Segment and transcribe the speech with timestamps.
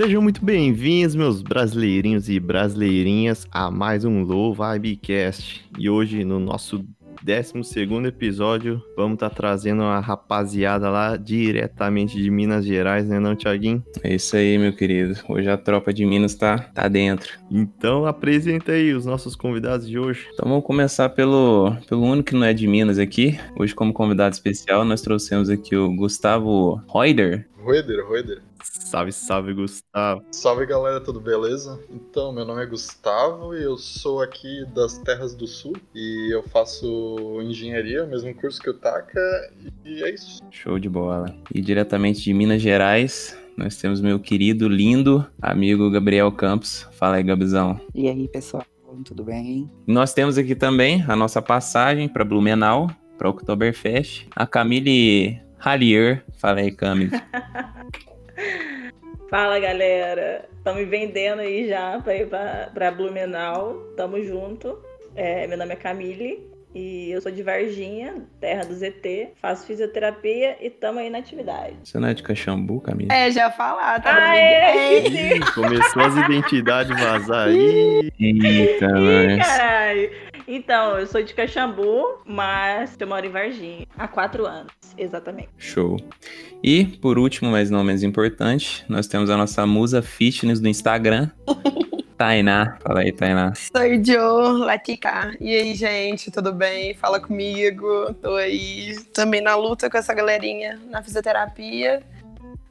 [0.00, 5.62] Sejam muito bem-vindos, meus brasileirinhos e brasileirinhas, a mais um Low Vibecast.
[5.78, 6.82] E hoje, no nosso
[7.22, 7.52] 12
[8.06, 13.84] episódio, vamos estar tá trazendo uma rapaziada lá diretamente de Minas Gerais, né, não, Thiaguinho?
[14.02, 15.20] É isso aí, meu querido.
[15.28, 17.38] Hoje a tropa de Minas tá, tá dentro.
[17.50, 20.26] Então, apresenta aí os nossos convidados de hoje.
[20.32, 23.38] Então, vamos começar pelo, pelo único que não é de Minas aqui.
[23.54, 27.46] Hoje, como convidado especial, nós trouxemos aqui o Gustavo Reuter.
[27.62, 28.49] Reuter, Reuter.
[28.62, 30.22] Salve, salve, Gustavo.
[30.32, 31.80] Salve, galera, tudo beleza?
[31.90, 36.42] Então, meu nome é Gustavo e eu sou aqui das Terras do Sul e eu
[36.42, 39.20] faço engenharia, o mesmo curso que o Taka,
[39.84, 40.40] e é isso.
[40.50, 41.34] Show de bola.
[41.54, 46.86] E diretamente de Minas Gerais, nós temos meu querido, lindo amigo Gabriel Campos.
[46.92, 47.80] Fala aí, Gabizão.
[47.94, 48.64] E aí, pessoal,
[49.04, 49.70] tudo bem?
[49.86, 54.26] Nós temos aqui também a nossa passagem para Blumenau, para Oktoberfest.
[54.34, 56.24] A Camille Hallier.
[56.38, 57.10] Fala aí, Camille.
[59.30, 64.76] Fala galera, estão me vendendo aí já para ir para Blumenau, tamo junto.
[65.14, 70.56] É, meu nome é Camille e eu sou de Varginha, terra do ZT, faço fisioterapia
[70.60, 71.76] e tamo aí na atividade.
[71.82, 73.10] Você não é de Caxambu, Camille?
[73.12, 74.14] É, já falar, tá?
[74.14, 78.10] Ah, é, Ih, começou as identidades vazar aí.
[78.20, 80.10] Eita, Ih, caralho.
[80.52, 85.48] Então, eu sou de Caxambu, mas eu moro em Varginha há quatro anos, exatamente.
[85.56, 85.96] Show.
[86.60, 91.30] E, por último, mas não menos importante, nós temos a nossa musa fitness do Instagram.
[92.18, 92.76] Tainá.
[92.80, 93.54] Fala aí, Tainá.
[93.54, 95.36] Sou Jo Latica.
[95.40, 96.94] E aí, gente, tudo bem?
[96.94, 98.12] Fala comigo.
[98.14, 102.02] Tô aí também na luta com essa galerinha na fisioterapia,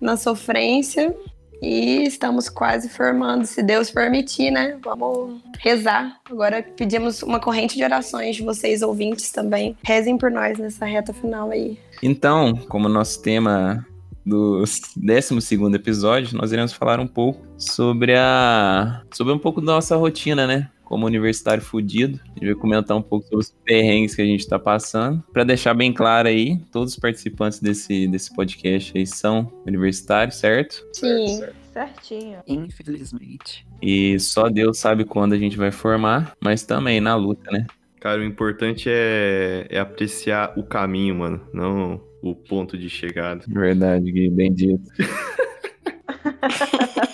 [0.01, 1.15] na sofrência.
[1.61, 4.77] E estamos quase formando, se Deus permitir, né?
[4.83, 6.19] Vamos rezar.
[6.29, 9.75] Agora pedimos uma corrente de orações de vocês, ouvintes, também.
[9.83, 11.77] Rezem por nós nessa reta final aí.
[12.01, 13.85] Então, como nosso tema
[14.25, 14.63] do
[14.95, 19.01] 12 episódio, nós iremos falar um pouco sobre a.
[19.13, 20.69] sobre um pouco da nossa rotina, né?
[20.83, 22.19] Como universitário fudido.
[22.23, 25.23] A gente vai comentar um pouco sobre os perrengues que a gente está passando.
[25.31, 30.83] Para deixar bem claro aí, todos os participantes desse, desse podcast aí são universitários, certo?
[30.93, 31.41] Sim.
[31.71, 32.39] Certinho.
[32.47, 33.67] Infelizmente.
[33.81, 37.65] E só Deus sabe quando a gente vai formar, mas também na luta, né?
[37.99, 41.41] Cara, o importante é, é apreciar o caminho, mano.
[41.53, 43.43] Não o ponto de chegada.
[43.47, 44.89] Verdade, Gui, bem dito.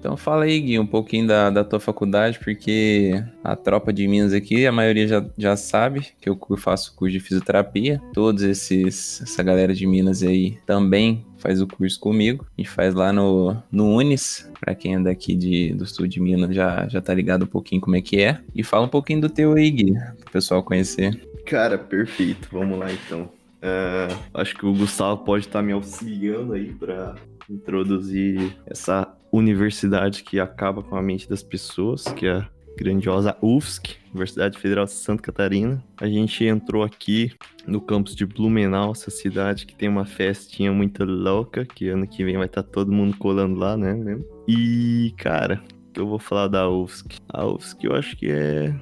[0.00, 4.32] Então fala aí, Gui, um pouquinho da, da tua faculdade, porque a tropa de Minas
[4.32, 8.00] aqui, a maioria já, já sabe que eu faço curso de fisioterapia.
[8.14, 12.46] Todos esses, essa galera de Minas aí também faz o curso comigo.
[12.56, 16.18] A gente faz lá no, no Unis, pra quem é daqui de, do sul de
[16.18, 18.40] Minas já, já tá ligado um pouquinho como é que é.
[18.54, 21.20] E fala um pouquinho do teu aí, Gui, pro pessoal conhecer.
[21.44, 22.48] Cara, perfeito.
[22.50, 23.28] Vamos lá então.
[23.62, 27.16] Uh, acho que o Gustavo pode estar tá me auxiliando aí para
[27.50, 33.96] introduzir essa universidade que acaba com a mente das pessoas, que é a grandiosa UFSC,
[34.12, 35.82] Universidade Federal de Santa Catarina.
[36.00, 37.32] A gente entrou aqui
[37.66, 42.24] no campus de Blumenau, essa cidade que tem uma festinha muito louca, que ano que
[42.24, 44.18] vem vai estar tá todo mundo colando lá, né?
[44.48, 45.62] E, cara,
[45.94, 47.18] eu vou falar da UFSC.
[47.28, 48.74] A UFSC eu acho que é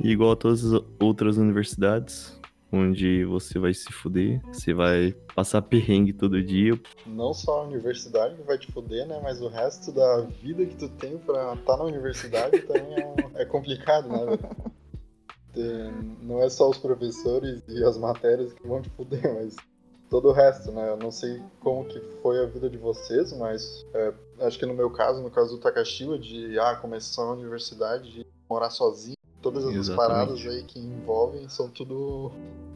[0.00, 2.33] igual a todas as outras universidades
[2.74, 6.78] onde você vai se fuder, você vai passar perrengue todo dia.
[7.06, 9.20] Não só a universidade que vai te fuder, né?
[9.22, 13.42] Mas o resto da vida que tu tem pra estar tá na universidade também é,
[13.42, 14.38] é complicado, né?
[16.22, 19.54] Não é só os professores e as matérias que vão te fuder, mas
[20.10, 20.90] todo o resto, né?
[20.90, 24.74] Eu não sei como que foi a vida de vocês, mas é, acho que no
[24.74, 29.64] meu caso, no caso do Takashiwa, de ah, começar a universidade, de morar sozinho, todas
[29.64, 30.08] essas Exatamente.
[30.08, 32.32] paradas aí que envolvem são tudo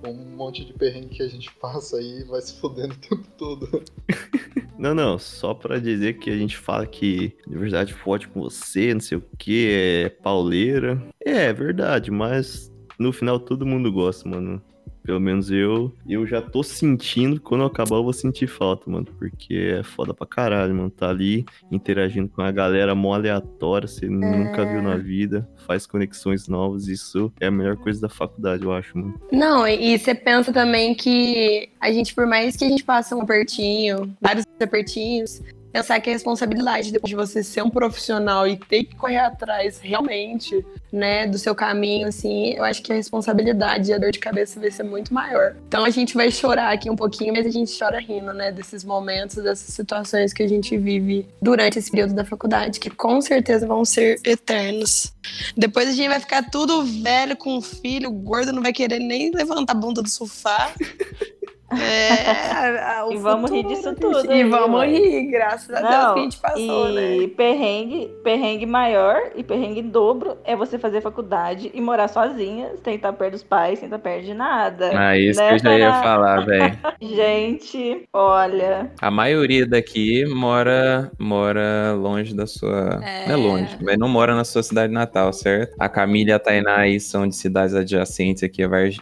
[0.06, 3.26] um monte de perrengue que a gente passa aí e vai se fudendo o tempo
[3.38, 3.82] todo.
[4.78, 9.00] Não, não, só pra dizer que a gente fala que universidade pode com você, não
[9.00, 11.02] sei o que, é pauleira.
[11.20, 14.62] É, é verdade, mas no final todo mundo gosta, mano.
[15.08, 19.06] Pelo menos eu, eu já tô sentindo, quando acabar eu vou sentir falta, mano.
[19.18, 20.90] Porque é foda pra caralho, mano.
[20.90, 24.08] Tá ali interagindo com a galera mó aleatória, você é...
[24.10, 26.88] nunca viu na vida, faz conexões novas.
[26.88, 29.18] Isso é a melhor coisa da faculdade, eu acho, mano.
[29.32, 33.22] Não, e você pensa também que a gente, por mais que a gente passe um
[33.22, 35.40] apertinho, vários apertinhos,
[35.72, 39.78] pensar que a responsabilidade depois de você ser um profissional e ter que correr atrás
[39.78, 44.18] realmente, né, do seu caminho, assim, eu acho que a responsabilidade e a dor de
[44.18, 45.54] cabeça vai ser muito maior.
[45.66, 48.84] Então a gente vai chorar aqui um pouquinho, mas a gente chora rindo, né, desses
[48.84, 53.66] momentos, dessas situações que a gente vive durante esse período da faculdade, que com certeza
[53.66, 55.12] vão ser eternos.
[55.56, 59.72] Depois a gente vai ficar tudo velho com filho, gordo, não vai querer nem levantar
[59.72, 60.72] a bunda do sofá.
[61.70, 64.86] É, E vamos rir disso tudo E aí, vamos ué.
[64.88, 67.26] rir, graças a Deus Não, que a gente passou, e né?
[67.36, 73.12] perrengue, perrengue maior e perrengue dobro é você fazer faculdade e morar sozinha, sem estar
[73.12, 74.90] perto dos pais, sem estar perto de nada.
[74.94, 76.78] Ah, isso Né, que eu já ia falar, velho.
[77.00, 78.90] Gente, olha.
[79.00, 83.00] A maioria daqui mora mora longe da sua.
[83.02, 83.26] É.
[83.28, 85.74] Não é longe, mas não mora na sua cidade natal, certo?
[85.78, 89.00] A Camila e a Tainá aí são de cidades adjacentes aqui, a Varg-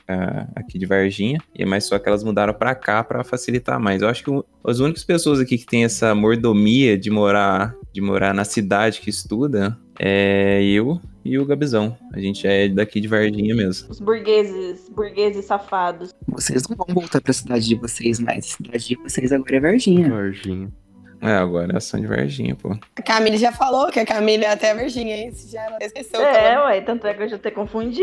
[0.54, 1.40] aqui de Varginha.
[1.54, 4.02] E mais só que elas mudaram pra cá pra facilitar mais.
[4.02, 4.30] Eu acho que
[4.64, 9.10] as únicas pessoas aqui que tem essa mordomia de morar, de morar na cidade que
[9.10, 11.96] estuda é eu e o Gabizão.
[12.12, 13.90] A gente é daqui de Varginha mesmo.
[13.90, 16.14] Os burgueses, burgueses safados.
[16.26, 18.38] Vocês não vão voltar pra cidade de vocês mais.
[18.38, 20.08] A cidade de vocês agora é Varginha.
[20.08, 20.72] Varginha.
[21.20, 22.76] É, agora são de Varginha, pô.
[22.96, 26.58] A Camille já falou que a Camille é até virginiense, já ela esqueceu que É,
[26.64, 28.02] ué, tanto é que eu já até confundi.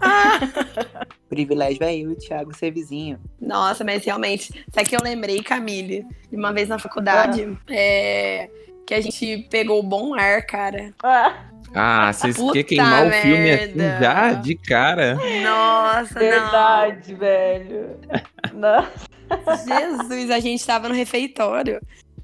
[1.28, 3.18] Privilégio é eu e o Thiago ser vizinho.
[3.40, 8.48] Nossa, mas realmente, sabe que eu lembrei, Camille, de uma vez na faculdade, é,
[8.86, 10.92] que a gente pegou o bom ar, cara.
[11.02, 11.34] Ah,
[11.74, 13.98] Ah, vocês querem queimar o filme assim merda.
[14.04, 14.32] já?
[14.34, 15.16] De cara?
[15.42, 17.96] Nossa, verdade, velho.
[18.52, 18.88] Nossa.
[19.36, 19.56] não.
[19.56, 21.80] Jesus, a gente tava no refeitório.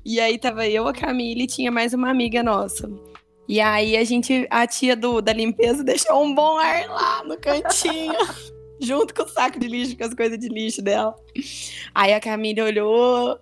[0.09, 2.89] E aí tava eu, a Camille e tinha mais uma amiga nossa.
[3.49, 7.37] E aí a gente, a tia do, da limpeza deixou um bom ar lá no
[7.37, 8.15] cantinho.
[8.81, 11.13] junto com o saco de lixo, com as coisas de lixo dela.
[11.93, 13.37] Aí a Camille olhou,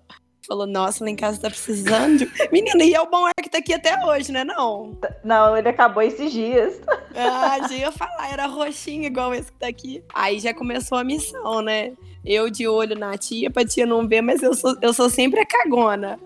[0.49, 2.27] falou, nossa, lá em casa tá precisando.
[2.51, 4.99] Menina, e é o bom ar que tá aqui até hoje, né não?
[5.23, 6.81] Não, ele acabou esses dias.
[7.15, 10.03] Ah, já ia falar, era roxinho igual esse que tá aqui.
[10.15, 11.93] Aí já começou a missão, né?
[12.25, 15.41] Eu de olho na tia, pra tia não ver, mas eu sou, eu sou sempre
[15.41, 16.19] a cagona.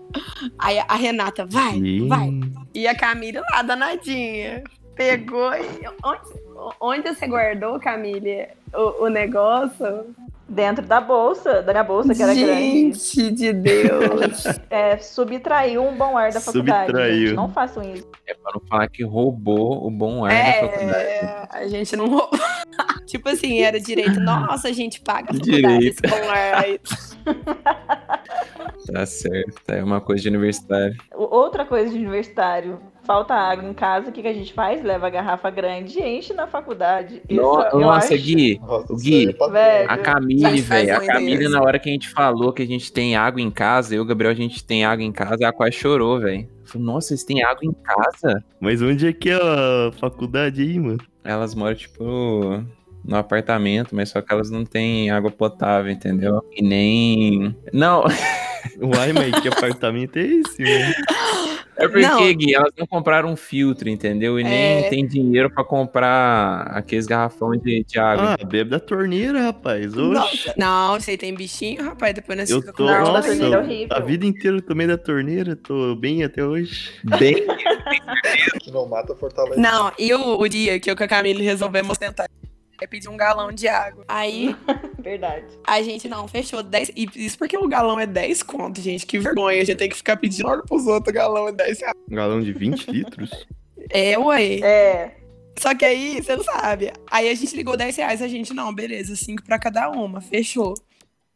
[0.57, 2.29] Aí a Renata, vai, Ih, vai.
[2.73, 4.63] E a Camille lá, danadinha.
[4.95, 5.87] Pegou e.
[6.03, 6.21] Onde,
[6.79, 10.15] onde você guardou, Camille, o, o negócio?
[10.51, 12.93] Dentro da bolsa, da minha bolsa, que era grande.
[12.93, 14.43] Gente de Deus.
[14.71, 16.87] É, subtraiu um bom ar da faculdade.
[16.87, 17.27] Subtraiu.
[17.27, 17.35] gente.
[17.35, 18.07] Não façam isso.
[18.25, 21.07] É pra não falar que roubou o bom ar da faculdade.
[21.07, 22.39] É, a gente não roubou.
[23.05, 24.19] tipo assim, era direito.
[24.19, 26.03] Nossa, a gente paga a faculdade, Direito.
[26.03, 26.79] esse bom ar aí.
[28.91, 30.97] Tá certo, é uma coisa de universitário.
[31.13, 32.79] Outra coisa de universitário,
[33.09, 34.83] falta água em casa, o que, que a gente faz?
[34.83, 37.23] Leva a garrafa grande e enche na faculdade.
[37.27, 39.89] Isso, Nossa, acho- Gui, Nossa, Gui, é velho.
[39.91, 43.15] a Camille, velho, a Camille, na hora que a gente falou que a gente tem
[43.15, 45.71] água em casa, eu e o Gabriel, a gente tem água em casa, ela quase
[45.71, 46.47] chorou, velho.
[46.75, 48.43] Nossa, vocês têm água em casa?
[48.59, 50.99] Mas onde é que é a faculdade aí, mano?
[51.23, 52.63] Elas moram, tipo,
[53.03, 56.43] no apartamento, mas só que elas não têm água potável, entendeu?
[56.55, 57.55] E nem.
[57.73, 58.03] Não,
[58.79, 60.93] Uai, mas que apartamento é esse, mano?
[61.79, 62.33] é porque, Não.
[62.33, 64.39] Gui, elas não compraram um filtro, entendeu?
[64.39, 64.89] E nem É.
[64.89, 68.35] tem dinheiro pra comprar aqueles garrafão de, de água.
[68.39, 69.95] Ah, bebe da torneira, rapaz.
[69.97, 70.01] Oxe.
[70.13, 73.55] Nossa, não, você tem bichinho, rapaz, depois nós Eu tô, com Não, da nossa, torneira
[73.55, 73.87] é horrível.
[73.97, 76.91] a vida inteira eu tomei da torneira, tô bem até hoje.
[77.19, 77.45] Bem,
[78.61, 79.59] Que não mata fortalece.
[79.59, 82.27] Não, e o, o dia que eu com a Camille resolvemos tentar
[82.83, 84.03] é pedir um galão de água.
[84.07, 84.55] Aí
[84.99, 85.45] Verdade.
[85.65, 86.91] a gente não fechou 10.
[86.95, 89.05] E isso porque o galão é 10 conto, gente.
[89.05, 89.61] Que vergonha.
[89.61, 91.95] A gente tem que ficar pedindo logo pros outros galão é 10 reais.
[92.09, 93.47] Um galão de 20 litros?
[93.89, 94.59] É, ué.
[94.59, 95.15] É.
[95.57, 96.93] Só que aí, você não sabe.
[97.11, 100.73] Aí a gente ligou 10 reais, a gente, não, beleza, 5 pra cada uma, fechou.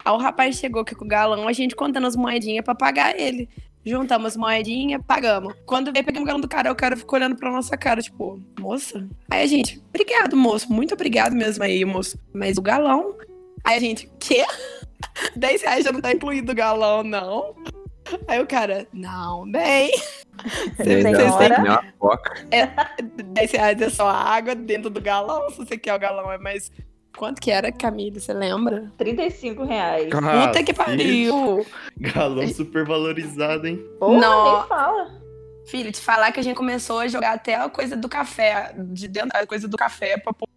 [0.06, 3.20] Aí o rapaz chegou aqui com o galão, a gente contando as moedinhas pra pagar
[3.20, 3.50] ele.
[3.86, 5.54] Juntamos as moedinhas, pagamos.
[5.66, 8.42] Quando veio, pegamos o galão do cara, o cara ficou olhando pra nossa cara, tipo,
[8.60, 9.08] moça?
[9.30, 12.18] Aí a gente, obrigado, moço, muito obrigado mesmo aí, moço.
[12.34, 13.16] Mas o galão?
[13.64, 14.46] Aí a gente, quê?
[15.36, 17.56] 10 reais já não tá incluído o galão, não?
[18.28, 19.92] Aí o cara, não, bem.
[20.78, 22.34] Que nem uma coca.
[23.24, 26.72] 10 reais é só água dentro do galão, se você quer o galão é mais.
[27.18, 28.20] Quanto que era, Camille?
[28.20, 28.92] Você lembra?
[28.98, 30.10] 35 reais.
[30.10, 31.66] Puta que Ah, pariu!
[31.98, 33.84] Galão super valorizado, hein?
[34.00, 34.60] Porra, Não.
[34.60, 35.12] nem fala.
[35.68, 39.08] Filho, te falar que a gente começou a jogar até a coisa do café, de
[39.08, 40.48] dentro a coisa do café pra pôr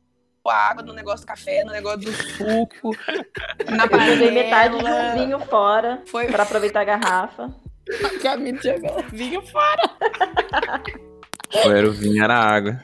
[0.48, 2.96] água no negócio do café, no negócio do suco,
[3.68, 5.14] na Eu joguei metade de um panela.
[5.14, 7.54] vinho fora Foi pra aproveitar a garrafa.
[8.04, 9.90] a Camille jogou vinho fora.
[11.64, 12.80] Ou era o vinho, era água.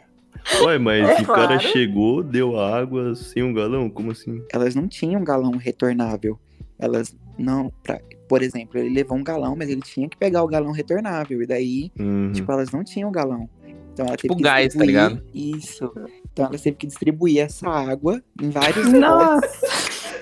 [0.62, 1.60] Ué, mas É o cara claro.
[1.60, 3.88] chegou, deu água sem um galão?
[3.88, 4.42] Como assim?
[4.52, 6.38] Elas não tinham galão retornável.
[6.78, 7.72] Elas não.
[7.82, 11.42] Pra, por exemplo, ele levou um galão, mas ele tinha que pegar o galão retornável.
[11.42, 12.32] E daí, Uhum.
[12.32, 13.48] tipo, elas não tinham galão.
[13.92, 15.22] Então ela Tipo teve que gás, tá ligado?
[15.34, 15.92] Isso.
[16.32, 18.90] Então ela teve que distribuir essa água em vários.
[18.90, 19.48] Nossa!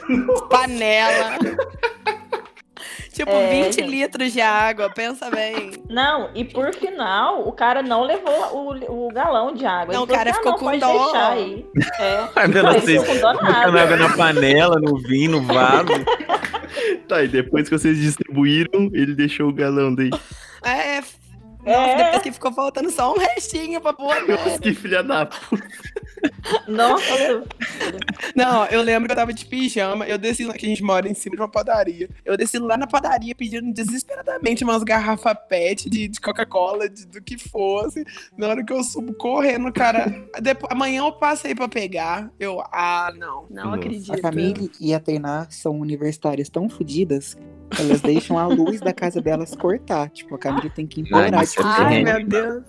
[0.50, 1.38] Panela.
[3.20, 3.82] Tipo, É, 20 gente.
[3.90, 5.72] litros de água, pensa bem.
[5.88, 8.32] Não, e por final, o cara não levou
[8.88, 9.92] o, o galão de água.
[9.94, 10.98] Não, o cara falou ficou assim, com ah, não, dó.
[10.98, 11.66] pode deixar aí.
[12.00, 12.28] É.
[12.36, 13.82] Ai, meu Não, Deus, vocês ficou com dó nada.
[13.82, 15.88] água na panela, no vinho, no vaso.
[17.08, 20.10] Tá, e depois que vocês distribuíram, ele deixou o galão daí.
[20.64, 21.02] É, É.
[21.66, 24.14] nossa, depois que ficou faltando só um restinho pra pôr.
[24.28, 25.66] Nossa, que filha da puta.
[26.68, 27.44] Nossa,
[28.34, 31.08] Não, eu lembro que eu tava de pijama, eu desci lá, que a gente mora
[31.08, 32.08] em cima de uma padaria.
[32.24, 37.38] Eu desci lá na padaria pedindo desesperadamente umas garrafas PET de, de Coca-Cola, do que
[37.38, 38.04] fosse.
[38.36, 40.26] Na hora que eu subo correndo, cara.
[40.40, 42.30] depois, amanhã eu passei pra pegar.
[42.38, 43.76] Eu, ah, não, não Nossa.
[43.76, 44.12] acredito.
[44.12, 47.36] A Camille e a Tainá são universitárias tão fodidas
[47.70, 50.10] que elas deixam a luz da casa delas cortar.
[50.10, 51.42] Tipo, a Camille tem que implorar.
[51.42, 52.64] Isso tipo, Ai, meu Deus.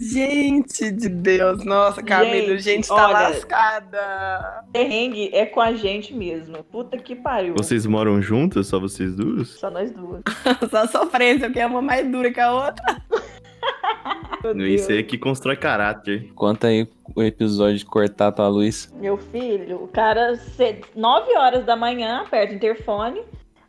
[0.00, 3.12] Gente de Deus, nossa, Camila, Gente, gente, tá olha.
[3.28, 4.64] lascada.
[4.72, 6.62] perrengue é com a gente mesmo.
[6.64, 7.54] Puta que pariu.
[7.56, 9.48] Vocês moram juntas, só vocês duas?
[9.48, 10.22] Só nós duas.
[10.70, 13.02] Só sofrência, porque é uma mais dura que a outra.
[14.68, 16.30] Isso aí é que constrói caráter.
[16.34, 16.86] Conta aí
[17.16, 18.92] o episódio de cortar tua luz.
[19.00, 23.20] Meu filho, o cara, ce- 9 horas da manhã, aperta o interfone.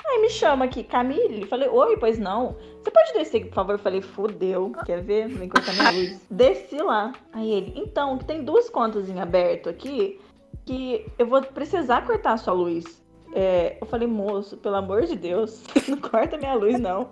[0.05, 1.45] Aí me chama aqui, Camille.
[1.48, 2.55] Falei, oi, pois não.
[2.89, 3.74] Você pode descer, por favor?
[3.74, 5.27] Eu falei, fudeu, quer ver?
[5.27, 6.25] Vem cortar minha luz.
[6.29, 7.13] Desci lá.
[7.31, 10.19] Aí ele, então, que tem duas contas em aberto aqui
[10.65, 13.00] que eu vou precisar cortar a sua luz.
[13.34, 17.10] É, eu falei, moço, pelo amor de Deus, não corta minha luz, não.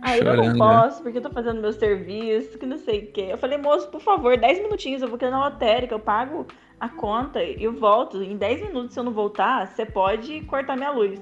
[0.00, 0.54] Aí eu não né?
[0.56, 3.26] posso, porque eu tô fazendo meu serviço, que não sei o quê.
[3.30, 6.46] Eu falei, moço, por favor, 10 minutinhos, eu vou querer na lotérica, eu pago
[6.80, 8.22] a conta e eu volto.
[8.22, 11.20] Em 10 minutos, se eu não voltar, você pode cortar minha luz.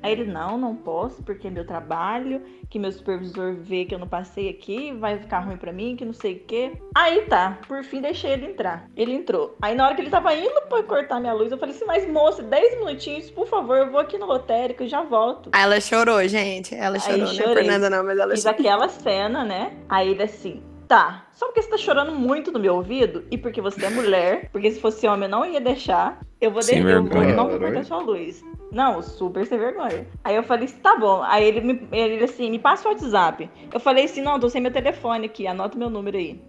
[0.00, 3.98] Aí ele, não, não posso, porque é meu trabalho, que meu supervisor vê que eu
[3.98, 6.72] não passei aqui, vai ficar ruim pra mim, que não sei o quê.
[6.94, 8.88] Aí tá, por fim deixei ele entrar.
[8.96, 9.56] Ele entrou.
[9.60, 12.08] Aí na hora que ele tava indo pra cortar minha luz, eu falei assim, mas
[12.08, 15.50] moça, 10 minutinhos, por favor, eu vou aqui no lotérico e já volto.
[15.52, 16.76] Aí ela chorou, gente.
[16.76, 18.60] Ela Aí chorou, não é por nada não, mas ela Fiz chorou.
[18.60, 19.76] aquela cena, né?
[19.88, 23.60] Aí ele assim, tá, só porque você tá chorando muito no meu ouvido e porque
[23.60, 26.90] você é mulher, porque se fosse homem eu não ia deixar, eu vou, Sem de-
[26.90, 28.42] eu vou não vou cortar sua luz.
[28.72, 30.06] Não, super sem vergonha.
[30.24, 31.22] Aí eu falei, tá bom.
[31.22, 33.48] Aí ele, me, ele assim, me passa o WhatsApp.
[33.72, 36.40] Eu falei assim, não, tô sem meu telefone aqui, anota meu número aí.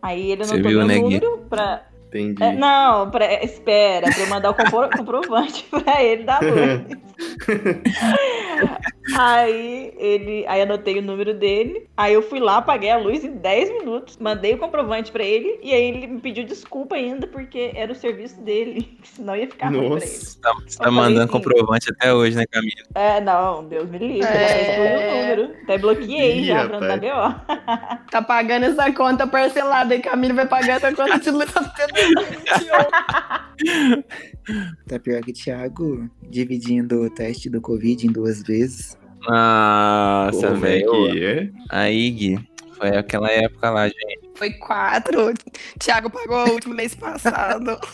[0.00, 1.86] Aí ele anotou viu, meu né, número pra.
[2.12, 2.42] Entendi.
[2.42, 7.02] É, não, pra, espera, pra eu mandar o compro- comprovante pra ele da luz.
[9.16, 10.44] aí ele.
[10.46, 11.88] Aí anotei o número dele.
[11.96, 15.58] Aí eu fui lá, apaguei a luz em 10 minutos, mandei o comprovante pra ele,
[15.62, 18.98] e aí ele me pediu desculpa ainda, porque era o serviço dele.
[19.04, 20.14] Senão ia ficar ruim pra ele.
[20.14, 20.40] Nossa.
[20.40, 21.32] Tá, você tá mandando assim.
[21.32, 22.72] comprovante até hoje, né, Camila?
[22.94, 24.26] É, não, Deus me livre.
[24.28, 24.78] É.
[24.78, 25.54] O número.
[25.62, 27.36] Até bloqueei Ih, já pra não dar rapaz.
[27.46, 28.10] BO.
[28.10, 32.01] Tá pagando essa conta parcelada e Camila vai pagar essa conta de luz até 2021.
[34.88, 38.98] Tá pior que o Thiago dividindo o teste do Covid em duas vezes.
[39.20, 41.24] Nossa, é velho.
[41.24, 41.50] é?
[41.68, 44.20] Aí, Gui, foi aquela época lá, gente.
[44.34, 45.32] Foi quatro.
[45.78, 47.78] Thiago pagou o último mês passado.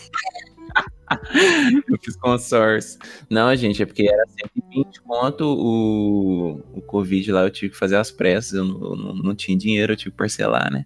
[1.87, 2.99] Eu fiz consórcio.
[3.29, 7.95] Não, gente, é porque era 120 conto o, o Covid lá, eu tive que fazer
[7.95, 10.85] as pressas, eu não, não, não tinha dinheiro, eu tive que parcelar, né?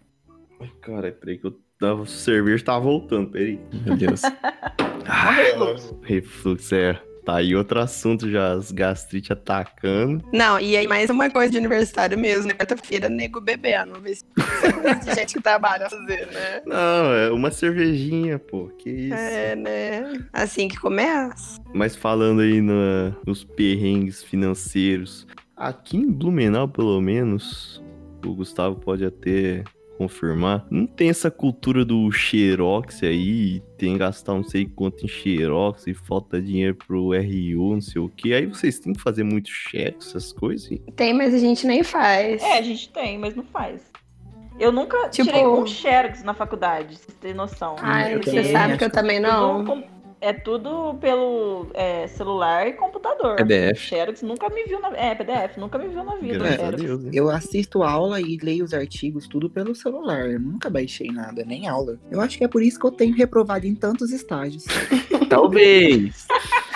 [0.61, 1.59] Ai, Cara, peraí que eu
[1.91, 3.59] o cerveja tá voltando, peraí.
[3.85, 4.21] Meu Deus.
[5.05, 5.99] Ah, refluxo.
[6.01, 6.93] refluxo, é.
[7.25, 10.23] Tá aí outro assunto já, as gastrite atacando.
[10.33, 12.53] Não, e aí mais uma coisa de universitário mesmo, né?
[12.53, 13.99] Quarta-feira, nego bebendo.
[13.99, 14.23] Ver se
[15.05, 16.61] de gente que trabalha a fazer, né?
[16.65, 19.13] Não, é uma cervejinha, pô, que isso.
[19.13, 20.13] É, né?
[20.31, 21.59] Assim que começa.
[21.73, 27.83] Mas falando aí na- nos perrengues financeiros, aqui em Blumenau, pelo menos,
[28.25, 29.63] o Gustavo pode até
[29.97, 35.07] confirmar, não tem essa cultura do xerox aí, tem que gastar não sei quanto em
[35.07, 38.33] xerox e falta dinheiro pro RU, não sei o que.
[38.33, 40.69] Aí vocês têm que fazer muito xerox, essas coisas.
[40.95, 42.41] Tem, mas a gente nem faz.
[42.41, 43.81] É, a gente tem, mas não faz.
[44.59, 47.75] Eu nunca Tipo- tirei um Xerox na faculdade, vocês terem noção.
[47.79, 49.65] Ai, Eu você sabe que eu também não.
[49.65, 49.92] Tudo com-
[50.23, 53.35] É tudo pelo é, celular e computador.
[53.35, 53.77] PDF.
[53.77, 54.95] Xerox nunca me viu na.
[54.95, 56.37] É, PDF, nunca me viu na vida.
[56.37, 56.81] Graças a Xerox.
[56.81, 57.11] Deus, né?
[57.13, 60.31] Eu assisto aula e leio os artigos tudo pelo celular.
[60.31, 61.99] Eu nunca baixei nada, nem aula.
[62.09, 64.63] Eu acho que é por isso que eu tenho reprovado em tantos estágios.
[65.27, 66.25] Talvez.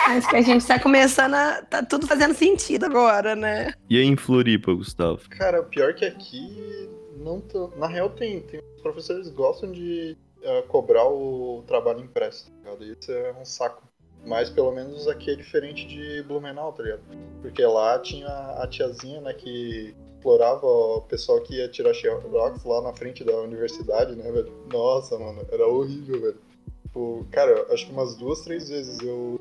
[0.06, 1.62] Acho que a gente tá começando a.
[1.62, 3.72] Tá tudo fazendo sentido agora, né?
[3.88, 5.22] E aí em Floripa, Gustavo?
[5.30, 6.86] Cara, pior que aqui,
[7.16, 7.72] não tô...
[7.78, 12.84] na real tem, tem os professores gostam de eh, cobrar o trabalho impresso, tá ligado?
[12.84, 13.82] Isso é um saco.
[14.24, 17.02] Mas pelo menos aqui é diferente de Blumenau, tá ligado?
[17.40, 22.82] Porque lá tinha a tiazinha, né, que explorava o pessoal que ia tirar xerox lá
[22.82, 24.52] na frente da universidade, né, velho?
[24.72, 26.38] Nossa, mano, era horrível, velho.
[26.82, 29.38] Tipo, cara, acho que umas duas, três vezes eu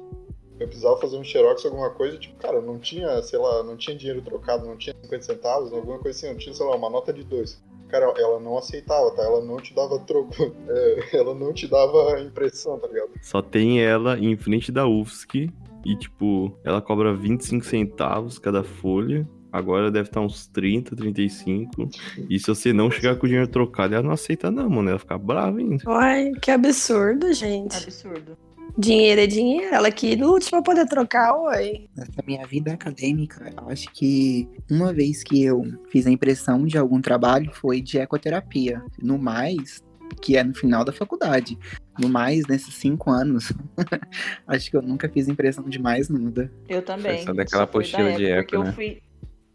[0.60, 3.96] eu precisava fazer um xerox alguma coisa, tipo, cara, não tinha, sei lá, não tinha
[3.96, 7.14] dinheiro trocado, não tinha 50 centavos, alguma coisa assim, não tinha, sei lá, uma nota
[7.14, 7.62] de dois.
[7.88, 9.24] Cara, ela não aceitava, tá?
[9.24, 10.34] Ela não te dava troco,
[10.68, 13.10] é, ela não te dava impressão, tá ligado?
[13.22, 15.50] Só tem ela em frente da UFSC
[15.86, 19.28] e, tipo, ela cobra 25 centavos cada folha.
[19.52, 21.90] Agora deve estar uns 30, 35.
[22.30, 24.90] E se você não chegar com o dinheiro trocado, ela não aceita, não, mano.
[24.90, 25.84] Ela fica brava ainda.
[25.88, 27.78] Ai, que absurdo, gente.
[27.78, 28.38] Absurdo.
[28.78, 29.74] Dinheiro é dinheiro.
[29.74, 31.88] Ela que lute pra poder trocar, oi.
[31.96, 36.78] Nessa minha vida acadêmica, eu acho que uma vez que eu fiz a impressão de
[36.78, 38.82] algum trabalho foi de ecoterapia.
[39.02, 39.84] No mais,
[40.22, 41.58] que é no final da faculdade.
[42.00, 43.52] No mais, nesses cinco anos,
[44.48, 46.52] acho que eu nunca fiz impressão de mais nada.
[46.68, 47.24] Eu também.
[47.24, 48.72] só daquela da apostila de época eco, que eu né?
[48.72, 49.02] fui.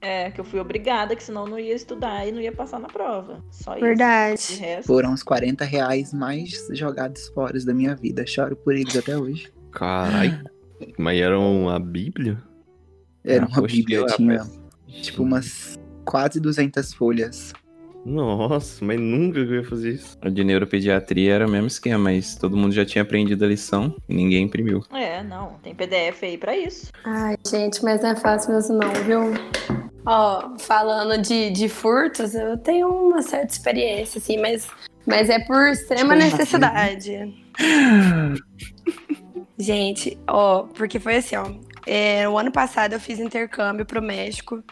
[0.02, 2.80] É, que eu fui obrigada, que senão eu não ia estudar e não ia passar
[2.80, 3.42] na prova.
[3.52, 3.80] Só isso.
[3.82, 4.54] De Verdade.
[4.60, 4.86] resto.
[4.88, 8.26] Foram os 40 reais mais jogados fora da minha vida.
[8.26, 9.52] Choro por eles até hoje.
[9.70, 10.42] Caralho.
[10.98, 12.42] Mas era uma bíblia?
[13.24, 14.60] Era Ah, uma bíblia, apostila, tinha rapaz.
[15.02, 17.52] tipo umas quase 200 folhas.
[18.04, 20.18] Nossa, mas nunca que eu ia fazer isso.
[20.24, 23.94] O de neuropediatria era o mesmo esquema, mas todo mundo já tinha aprendido a lição
[24.08, 24.82] e ninguém imprimiu.
[24.90, 25.52] É, não.
[25.62, 26.90] Tem PDF aí pra isso.
[27.04, 29.20] Ai, gente, mas não é fácil mesmo não, viu?
[30.04, 34.68] Ó, falando de, de furtos, eu tenho uma certa experiência, assim, mas,
[35.06, 37.34] mas é por extrema Tipo, necessidade.
[39.58, 41.46] Gente, ó, porque foi assim, ó.
[41.86, 44.62] É, o ano passado eu fiz intercâmbio pro México.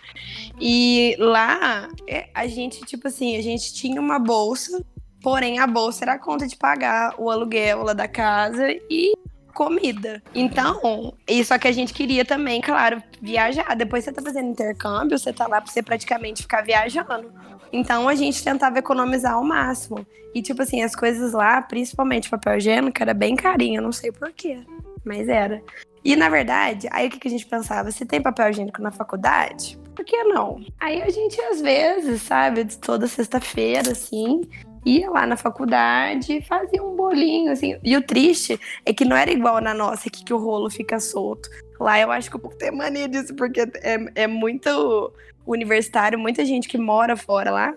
[0.61, 4.85] E lá é, a gente, tipo assim, a gente tinha uma bolsa,
[5.21, 9.13] porém a bolsa era a conta de pagar o aluguel lá da casa e
[9.51, 10.23] comida.
[10.35, 13.75] Então, isso é que a gente queria também, claro, viajar.
[13.77, 17.33] Depois você tá fazendo intercâmbio, você tá lá pra você praticamente ficar viajando.
[17.73, 20.07] Então a gente tentava economizar ao máximo.
[20.35, 24.61] E tipo assim, as coisas lá, principalmente papel higiênico, era bem carinho, não sei porquê,
[25.05, 25.63] mas era.
[26.05, 27.91] E na verdade, aí o que, que a gente pensava?
[27.91, 30.65] Se tem papel higiênico na faculdade, por que não?
[30.79, 34.43] Aí a gente, às vezes, sabe, toda sexta-feira, assim,
[34.85, 37.77] ia lá na faculdade e fazia um bolinho, assim.
[37.83, 40.99] E o triste é que não era igual na nossa, aqui que o rolo fica
[40.99, 41.49] solto.
[41.79, 45.13] Lá eu acho que o povo tem mania disso, porque é, é muito
[45.47, 47.75] universitário, muita gente que mora fora lá.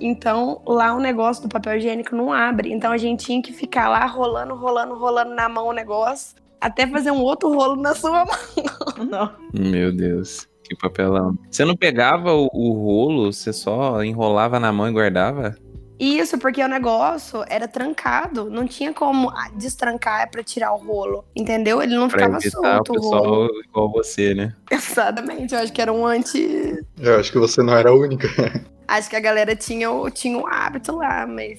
[0.00, 2.72] Então, lá o negócio do papel higiênico não abre.
[2.72, 6.86] Então a gente tinha que ficar lá rolando, rolando, rolando na mão o negócio, até
[6.86, 9.06] fazer um outro rolo na sua mão.
[9.08, 9.32] Não.
[9.52, 11.36] Meu Deus, que papelão.
[11.50, 15.56] Você não pegava o, o rolo, você só enrolava na mão e guardava?
[15.98, 18.48] Isso, porque o negócio era trancado.
[18.48, 21.24] Não tinha como ah, destrancar pra tirar o rolo.
[21.34, 21.82] Entendeu?
[21.82, 23.48] Ele não Pra ficava evitar o solto o rolo.
[23.48, 24.54] pessoal igual você, né?
[24.70, 25.54] Exatamente.
[25.54, 26.78] Eu acho que era um anti.
[27.00, 28.28] Eu acho que você não era a única.
[28.88, 31.58] Acho que a galera tinha o, tinha o hábito lá, mas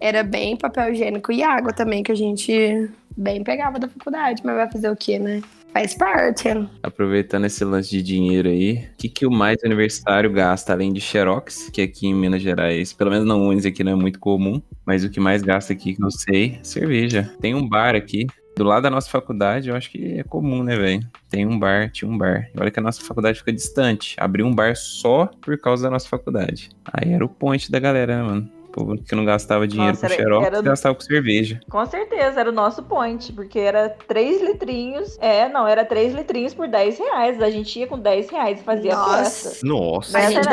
[0.00, 4.42] era bem papel higiênico e água também, que a gente bem pegava da faculdade.
[4.44, 5.42] Mas vai fazer o quê, né?
[5.78, 6.48] Faz parte.
[6.82, 11.00] Aproveitando esse lance de dinheiro aí, o que, que o mais universitário gasta, além de
[11.00, 14.60] xerox, que aqui em Minas Gerais, pelo menos na Unis aqui não é muito comum,
[14.84, 17.32] mas o que mais gasta aqui, que eu sei, é cerveja.
[17.40, 20.74] Tem um bar aqui, do lado da nossa faculdade, eu acho que é comum, né,
[20.74, 21.06] velho?
[21.30, 22.50] Tem um bar, tinha um bar.
[22.52, 24.16] E olha que a nossa faculdade fica distante.
[24.18, 26.70] Abriu um bar só por causa da nossa faculdade.
[26.92, 28.57] Aí era o point da galera, né, mano?
[28.78, 31.60] O povo que não gastava dinheiro Nossa, com era- xerox, era- gastava com cerveja.
[31.68, 35.16] Com certeza, era o nosso point, porque era 3 litrinhos.
[35.20, 37.42] É, não, era 3 litrinhos por 10 reais.
[37.42, 39.50] A gente ia com 10 reais e fazia Nossa.
[39.50, 39.66] festa.
[39.66, 40.48] Nossa, A gente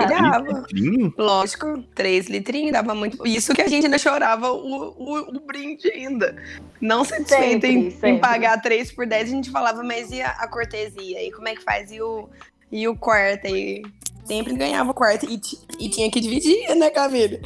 [0.53, 1.13] litrinho?
[1.17, 3.25] Lógico, três litrinhos dava muito.
[3.27, 6.35] Isso que a gente ainda chorava o, o, o brinde ainda.
[6.81, 8.09] Não satisfeito em, Sempre, sempre.
[8.09, 11.23] em pagar três por dez, a gente falava, mas e a, a cortesia?
[11.25, 11.91] E como é que faz?
[11.91, 12.27] E o,
[12.71, 13.47] e o quarto?
[13.47, 13.83] E
[14.25, 15.25] sempre ganhava o quarto.
[15.29, 15.39] E,
[15.79, 17.37] e tinha que dividir, né, Camila?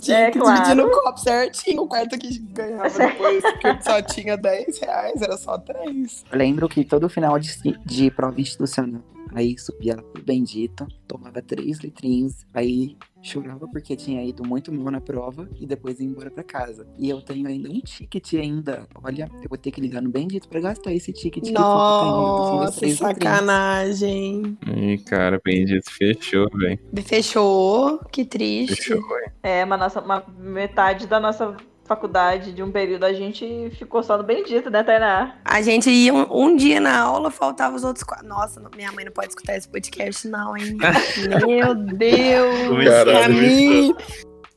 [0.00, 0.62] Tinha É, que claro.
[0.62, 1.82] dividir no copo certinho.
[1.82, 6.24] O quarto que ganhava depois, porque só tinha 10 reais, era só três.
[6.30, 7.50] Eu lembro que todo final de,
[7.84, 9.02] de prova institucional,
[9.34, 14.90] aí subia lá pro Bendito, tomava três litrinhos, aí chorava porque tinha ido muito mal
[14.92, 16.86] na prova e depois ia embora pra casa.
[16.98, 18.86] E eu tenho ainda um ticket ainda.
[19.02, 22.98] Olha, eu vou ter que ligar no Bendito pra gastar esse ticket que Nossa, litrinhos.
[22.98, 24.58] sacanagem.
[24.66, 26.78] Ih, cara, bendito, fechou, velho.
[27.04, 28.76] Fechou, que triste.
[28.76, 29.02] Fechou,
[29.42, 31.56] É, mas nossa, uma metade da nossa
[31.88, 35.36] faculdade de um período a gente ficou só no bendito, né, Tainá?
[35.44, 38.28] A gente ia um, um dia na aula, faltava os outros quatro.
[38.28, 40.76] Nossa, não- minha mãe não pode escutar esse podcast, não, hein?
[41.46, 42.84] Meu Deus!
[42.86, 43.96] Caralho, Camila!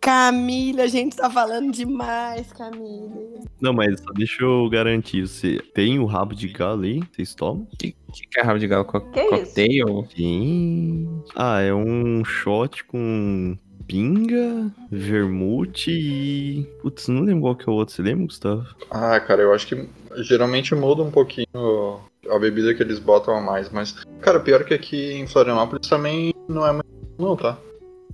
[0.01, 3.39] Camila, a gente tá falando demais, Camila.
[3.61, 5.27] Não, mas só deixa eu garantir.
[5.27, 7.01] Você tem o rabo de galo aí?
[7.11, 7.67] Vocês tomam?
[7.71, 8.83] O que, que é rabo de galo?
[8.83, 10.07] Co Que cocktail?
[10.15, 11.07] Sim.
[11.35, 13.55] Ah, é um shot com
[13.91, 16.63] pinga, vermute e.
[16.81, 17.93] Putz, não lembro qual que é o outro.
[17.93, 18.65] Você lembra, Gustavo?
[18.89, 19.85] Ah, cara, eu acho que
[20.23, 21.99] geralmente muda um pouquinho
[22.29, 26.33] a bebida que eles botam a mais, mas, cara, pior que aqui em Florianópolis também
[26.47, 26.85] não é muito
[27.19, 27.57] não, tá?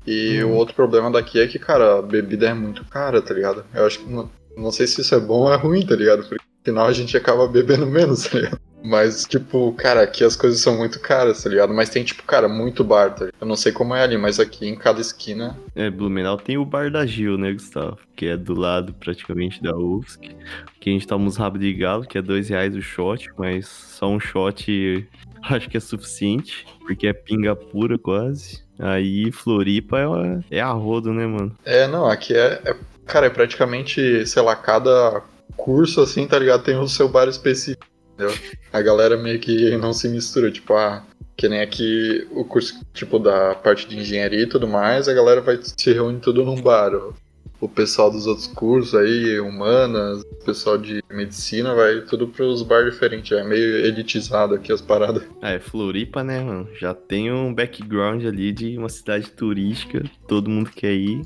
[0.06, 0.52] E Hum.
[0.52, 3.64] o outro problema daqui é que, cara, a bebida é muito cara, tá ligado?
[3.74, 6.22] Eu acho que não, não sei se isso é bom ou é ruim, tá ligado?
[6.28, 8.60] Porque no final a gente acaba bebendo menos, tá ligado?
[8.88, 11.74] Mas, tipo, cara, aqui as coisas são muito caras, tá ligado?
[11.74, 13.28] Mas tem, tipo, cara, muito bar, tá?
[13.40, 15.58] Eu não sei como é ali, mas aqui em cada esquina.
[15.76, 17.98] É, Blumenau tem o Bar da Gil, né, Gustavo?
[18.16, 20.34] Que é do lado praticamente da UFSC.
[20.80, 23.68] Que a gente toma uns rabos de galo, que é dois reais o shot, mas
[23.68, 25.06] só um shot
[25.44, 28.64] acho que é suficiente, porque é pinga pura quase.
[28.80, 31.54] Aí Floripa é, é a rodo, né, mano?
[31.66, 32.76] É, não, aqui é, é.
[33.06, 35.22] Cara, é praticamente, sei lá, cada
[35.58, 36.64] curso assim, tá ligado?
[36.64, 37.86] Tem o seu bar específico.
[38.18, 38.36] Entendeu?
[38.74, 43.20] A galera meio que não se mistura, tipo, ah, que nem aqui o curso, tipo,
[43.20, 46.92] da parte de engenharia e tudo mais, a galera vai se reunir tudo num bar.
[47.60, 52.84] O pessoal dos outros cursos aí, humanas, o pessoal de medicina, vai tudo pros bar
[52.90, 53.32] diferentes.
[53.38, 55.24] É meio elitizado aqui as paradas.
[55.42, 56.68] É Floripa, né, mano?
[56.80, 61.22] Já tem um background ali de uma cidade turística, todo mundo quer ir.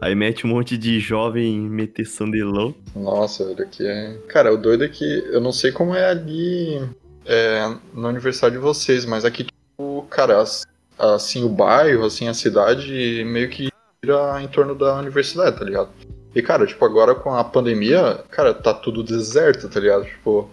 [0.00, 2.78] Aí mete um monte de jovem meteção de louco.
[2.96, 4.16] Nossa, olha aqui é.
[4.28, 6.80] Cara, o doido é que eu não sei como é ali
[7.26, 10.64] é, na universidade de vocês, mas aqui, tipo, cara, as-
[10.98, 13.68] assim, o bairro, assim, a cidade meio que
[14.04, 15.88] gira em torno da universidade, tá ligado?
[16.34, 20.04] E, cara, tipo, agora com a pandemia, cara, tá tudo deserto, tá ligado?
[20.04, 20.50] Tipo,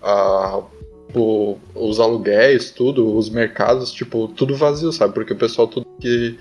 [0.00, 0.60] a,
[1.14, 5.12] o- os aluguéis, tudo, os mercados, tipo, tudo vazio, sabe?
[5.14, 6.38] Porque o pessoal tudo que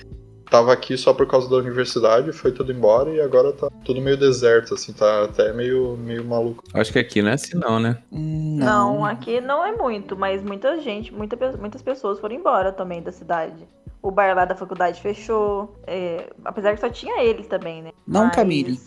[0.50, 4.16] tava aqui só por causa da universidade foi tudo embora e agora tá tudo meio
[4.16, 6.64] deserto, assim, tá até meio, meio maluco.
[6.76, 7.98] Acho que aqui não é assim, não, né?
[8.12, 13.02] Não, Não, aqui não é muito, mas muita gente, muita, muitas pessoas foram embora também
[13.02, 13.68] da cidade.
[14.04, 15.82] O bar lá da faculdade fechou.
[15.88, 17.92] é, apesar que só tinha eles também, né?
[18.06, 18.78] não, Mas- Camille.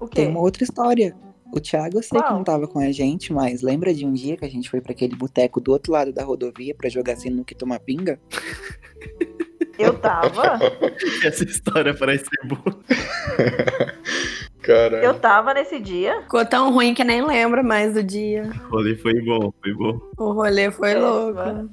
[0.00, 0.22] O quê?
[0.22, 1.14] Tem uma outra história.
[1.52, 4.36] O Thiago, eu sei que não tava com a gente, mas lembra de um dia
[4.36, 7.52] que a gente foi pra aquele boteco do outro lado da rodovia pra jogar sinuca
[7.52, 8.18] e tomar pinga?
[9.78, 10.58] Eu tava.
[11.24, 12.78] Essa história parece ser boa.
[14.62, 16.20] Cara, eu tava nesse dia.
[16.22, 18.50] Ficou tão ruim que nem lembra mais do dia.
[18.66, 19.98] O rolê foi bom, foi bom.
[20.18, 21.34] O rolê foi É, louco.
[21.34, 21.70] mano.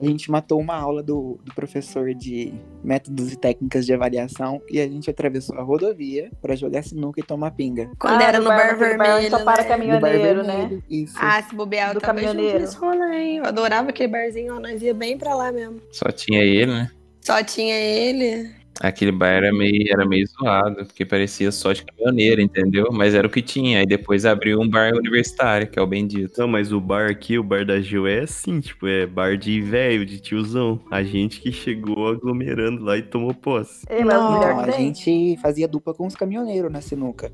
[0.00, 4.80] A gente matou uma aula do, do professor de métodos e técnicas de avaliação e
[4.80, 7.90] a gente atravessou a rodovia pra jogar sinuca e tomar pinga.
[7.98, 9.30] Quando Ah, era no no bar- bar, naquele bar vermelho.
[9.30, 9.68] só para né?
[9.68, 10.42] caminhoneiro.
[10.42, 10.56] Né?
[10.56, 11.16] vermelho, Isso.
[11.20, 12.60] Ah, se bobear, Do junto caminhoneiro.
[12.60, 13.36] nesse rolê, hein?
[13.38, 15.80] Eu adorava aquele barzinho, ó, nós ia bem pra lá mesmo.
[15.92, 16.90] Só tinha ele, né?
[17.20, 18.50] Só tinha ele.
[18.80, 22.88] Aquele bar era meio, era meio zoado, porque parecia só de caminhoneiro, entendeu?
[22.90, 23.80] Mas era o que tinha.
[23.80, 26.38] Aí depois abriu um bar universitário, que é o bendito.
[26.38, 29.60] Não, mas o bar aqui, o bar da Gil é assim, tipo, é bar de
[29.60, 30.80] velho, de tiozão.
[30.90, 33.84] A gente que chegou aglomerando lá e tomou posse.
[33.90, 36.80] Ei, mas Não, o melhor que a tem gente fazia dupla com os caminhoneiros na
[36.80, 37.30] sinuca.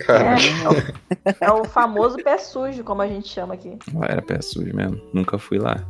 [0.00, 0.36] cara,
[1.40, 3.78] é o famoso pé sujo, como a gente chama aqui.
[3.94, 5.00] Lá era pé sujo mesmo.
[5.12, 5.86] Nunca fui lá.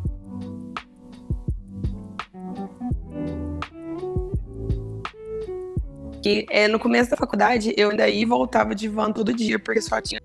[6.24, 9.58] Que é, no começo da faculdade, eu ainda ia e voltava de van todo dia,
[9.58, 10.18] porque só tinha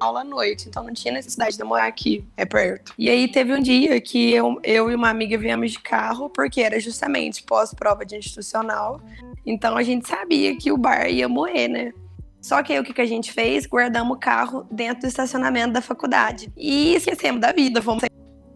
[0.00, 2.94] aula à noite, então não tinha necessidade de morar aqui, é perto.
[2.96, 6.62] E aí teve um dia que eu, eu e uma amiga viemos de carro, porque
[6.62, 8.98] era justamente pós-prova de institucional,
[9.44, 11.92] então a gente sabia que o bar ia morrer, né?
[12.40, 13.66] Só que aí o que, que a gente fez?
[13.66, 16.50] Guardamos o carro dentro do estacionamento da faculdade.
[16.56, 18.02] E esquecemos da vida, fomos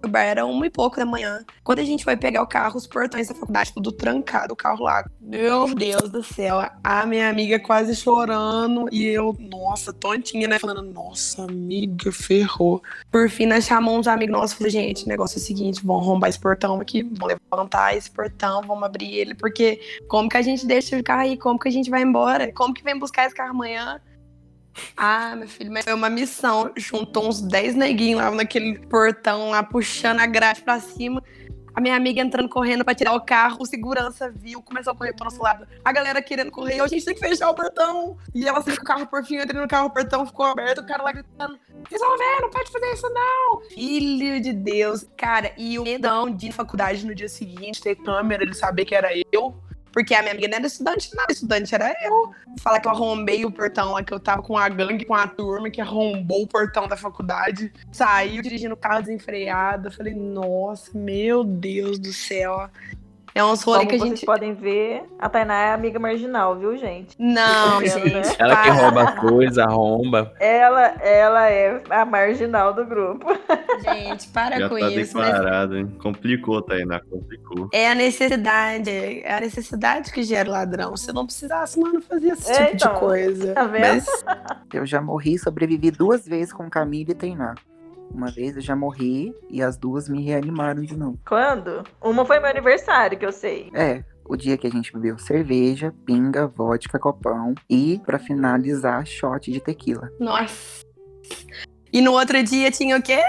[0.03, 1.45] do bar, era uma e pouco da manhã.
[1.63, 4.85] Quando a gente foi pegar o carro, os portões da faculdade, tudo trancado, o carro
[4.85, 5.05] lá.
[5.21, 10.59] Meu Deus do céu, a minha amiga quase chorando e eu, nossa, tontinha, né?
[10.59, 12.83] Falando, nossa, amiga, ferrou.
[13.11, 15.81] Por fim, nós chamamos uns amigos nossos e falamos, gente, o negócio é o seguinte,
[15.85, 20.37] vamos arrombar esse portão aqui, vamos levantar esse portão, vamos abrir ele, porque como que
[20.37, 21.37] a gente deixa o carro aí?
[21.37, 22.53] Como que a gente vai embora?
[22.53, 24.01] Como que vem buscar esse carro amanhã?
[24.97, 26.73] Ah, meu filho, mas foi uma missão.
[26.77, 31.23] Juntou uns 10 neguinhos lá naquele portão lá, puxando a grade pra cima.
[31.77, 35.13] A minha amiga entrando correndo pra tirar o carro, o segurança viu, começou a correr
[35.13, 35.69] pro nosso lado.
[35.85, 38.17] A galera querendo correr, a gente tem que fechar o portão.
[38.35, 40.79] E ela saiu o carro por fim, eu entrei no carro, o portão ficou aberto,
[40.79, 41.59] o cara lá gritando:
[41.91, 43.61] Resolver, não pode fazer isso não.
[43.69, 45.07] Filho de Deus.
[45.19, 49.11] Cara, e o medão de faculdade no dia seguinte, ter câmera, ele saber que era
[49.31, 49.55] eu.
[49.97, 51.25] Porque a minha amiga não era estudante, não.
[51.31, 52.31] Estudante era eu.
[52.61, 55.27] Falar que eu arrombei o portão lá, que eu tava com a gangue, com a
[55.27, 57.73] turma, que arrombou o portão da faculdade.
[57.91, 59.89] Saiu dirigindo o carro desenfreado.
[59.89, 62.69] Eu falei, nossa, meu Deus do céu.
[63.37, 64.25] É uns rolê Como que a vocês gente.
[64.27, 67.15] podem ver, a Tainá é amiga marginal, viu, gente?
[67.19, 68.15] Não, gente.
[68.15, 68.23] né?
[68.39, 70.33] Ela que rouba coisa, arromba.
[70.41, 73.27] Ela, ela é a marginal do grupo.
[73.85, 75.19] Gente, para Já com tá isso.
[75.19, 75.97] Mas declarado, hein?
[76.03, 77.69] Complicou, Tainá, complicou.
[77.75, 78.91] é a necessidade.
[78.91, 80.97] É a necessidade que gera o ladrão.
[80.97, 83.53] Se não precisasse, mano, não fazia esse É, tipo então, de coisa.
[83.53, 83.83] tá vendo?
[83.83, 84.25] Mas
[84.73, 87.55] Eu já morri e sobrevivi duas vezes com Camila e Tainá.
[88.11, 91.19] Uma vez eu já morri e as duas me reanimaram de novo.
[91.27, 91.83] Quando?
[92.03, 93.71] Uma foi meu aniversário, que eu sei.
[93.75, 99.51] É, o dia que a gente bebeu cerveja, pinga, vodka, copão e, pra finalizar, shot
[99.51, 100.11] de tequila.
[100.19, 100.85] Nossa.
[101.93, 103.21] E no outro dia tinha o quê?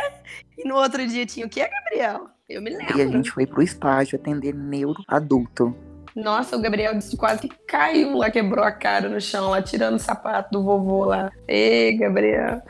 [0.57, 2.27] E no outro dia tinha o quê, Gabriel?
[2.49, 2.97] Eu me lembro.
[2.97, 5.75] E a gente foi pro estágio atender neuro adulto.
[6.15, 9.95] Nossa, o Gabriel disse quase que caiu lá, quebrou a cara no chão, lá tirando
[9.95, 11.29] o sapato do vovô lá.
[11.47, 12.61] Ei, Gabriel.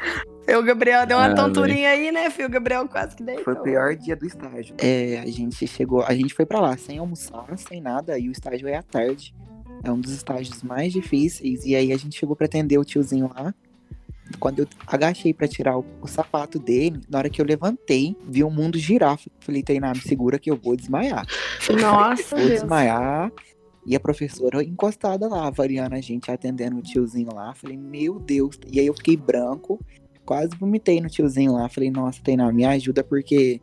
[0.58, 2.48] O Gabriel deu uma Ah, tonturinha aí, né, filho?
[2.48, 3.44] O Gabriel quase que deitou.
[3.44, 4.76] Foi o pior dia do estágio.
[4.78, 8.32] É, a gente chegou, a gente foi pra lá sem almoçar, sem nada, e o
[8.32, 9.36] estágio é à tarde.
[9.84, 11.66] É um dos estágios mais difíceis.
[11.66, 13.54] E aí a gente chegou pra atender o tiozinho lá.
[14.40, 18.44] Quando eu agachei pra tirar o, o sapato dele, na hora que eu levantei, vi
[18.44, 19.18] o mundo girar.
[19.40, 21.26] Falei, Tainá, me segura que eu vou desmaiar.
[21.80, 22.62] Nossa, Vou Deus.
[22.62, 23.32] desmaiar.
[23.86, 27.54] E a professora encostada lá, avaliando a gente, atendendo o tiozinho lá.
[27.54, 28.60] Falei, meu Deus.
[28.70, 29.80] E aí eu fiquei branco,
[30.28, 31.68] quase vomitei no tiozinho lá.
[31.70, 33.60] Falei, nossa, Tainá, me ajuda porque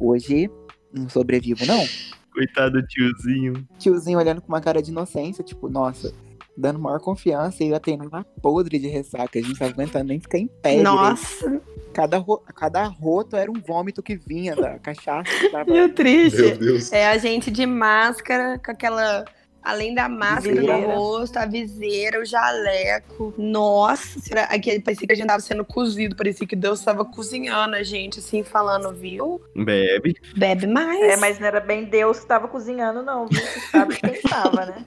[0.00, 0.50] hoje
[0.92, 1.84] não sobrevivo, não.
[2.32, 3.66] Coitado do tiozinho.
[3.78, 6.12] Tiozinho olhando com uma cara de inocência, tipo, nossa,
[6.56, 7.62] dando maior confiança.
[7.64, 9.38] E eu tendo uma podre de ressaca.
[9.38, 10.70] A gente não aguentando nem ficar em pé.
[10.70, 10.84] direito.
[10.84, 11.62] Nossa,
[11.94, 15.30] Cada, ro- cada roto era um vômito que vinha da cachaça.
[15.40, 16.42] que tava- que triste.
[16.42, 16.92] Meu Deus.
[16.92, 19.24] É a gente de máscara, com aquela.
[19.68, 20.78] Além da máscara Viseira.
[20.78, 23.34] no rosto, a viseira, o jaleco.
[23.36, 24.20] Nossa?
[24.48, 28.20] Aqui, parecia que a gente tava sendo cozido, parecia que Deus tava cozinhando a gente,
[28.20, 29.40] assim, falando, viu?
[29.56, 30.14] Bebe.
[30.36, 31.00] Bebe mais.
[31.00, 33.40] É, mas não era bem Deus que tava cozinhando, não, viu?
[33.40, 34.84] Você sabe quem tava, né?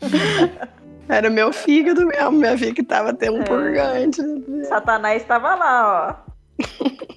[1.08, 3.44] Era meu fígado mesmo, minha filha que tava até um É.
[3.44, 4.20] purgante.
[4.66, 6.24] Satanás tava lá,
[6.58, 6.62] ó.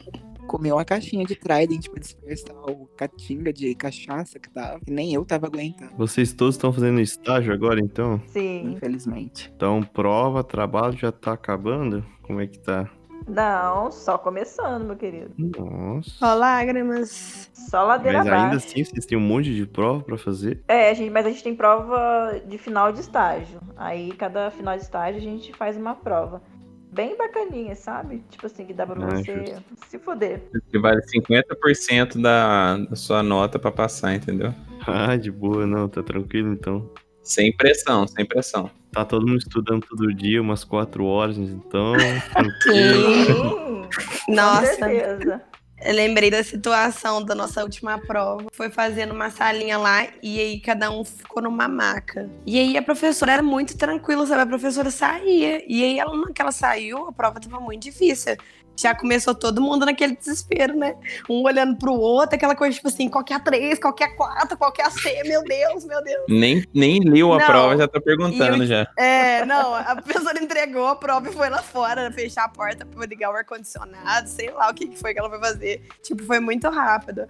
[0.50, 4.80] comeu uma caixinha de Trident pra dispersar o catinga de cachaça que tava.
[4.80, 8.20] Que nem eu tava aguentando, Vocês todos estão fazendo estágio agora, então?
[8.28, 8.74] Sim.
[8.74, 9.52] infelizmente.
[9.56, 12.04] Então, prova, trabalho já tá acabando?
[12.24, 12.90] Como é que tá?
[13.28, 15.32] Não, só começando, meu querido.
[15.38, 16.10] Nossa.
[16.26, 17.52] Ó, lágrimas.
[17.54, 18.68] Só ladeira Mas ainda abaixo.
[18.68, 20.64] assim, vocês têm um monte de prova pra fazer?
[20.68, 23.60] É, a gente, mas a gente tem prova de final de estágio.
[23.78, 26.42] Aí, cada final de estágio, a gente faz uma prova.
[26.92, 28.24] Bem bacaninha, sabe?
[28.30, 29.56] Tipo assim, que dá pra Ah, você
[29.88, 30.42] se foder.
[30.72, 34.54] Que vale 50% da, da sua nota pra passar, entendeu?
[34.88, 36.90] Ah, de boa, não, tá tranquilo então.
[37.22, 38.72] Sem pressão, sem pressão.
[38.92, 41.94] Tá todo mundo estudando todo dia, umas quatro horas, então.
[42.64, 43.04] Sim.
[43.04, 43.90] Sim,
[44.26, 45.42] com Nossa, certeza.
[45.82, 48.46] Eu lembrei da situação da nossa última prova.
[48.52, 52.30] Foi fazendo uma salinha lá e aí cada um ficou numa maca.
[52.46, 54.42] E aí a professora era muito tranquila, sabe?
[54.42, 55.64] A professora saía.
[55.68, 58.36] E aí ela, na hora que ela saiu, a prova tava muito difícil.
[58.80, 60.96] Já começou todo mundo naquele desespero, né?
[61.30, 64.04] Um olhando pro outro, aquela coisa tipo assim, qual que é a 3, qual que
[64.04, 66.24] é a 4, qual que é a C, meu Deus, meu Deus.
[66.30, 67.46] Nem, nem leu a Não.
[67.46, 68.88] prova, já tá perguntando E já.
[68.96, 73.06] É, não, a professora entregou a prova e foi lá fora fechar a porta pra
[73.06, 75.88] ligar o ar-condicionado, sei lá o que, que foi que ela foi fazer.
[76.02, 77.28] Tipo, foi muito rápido.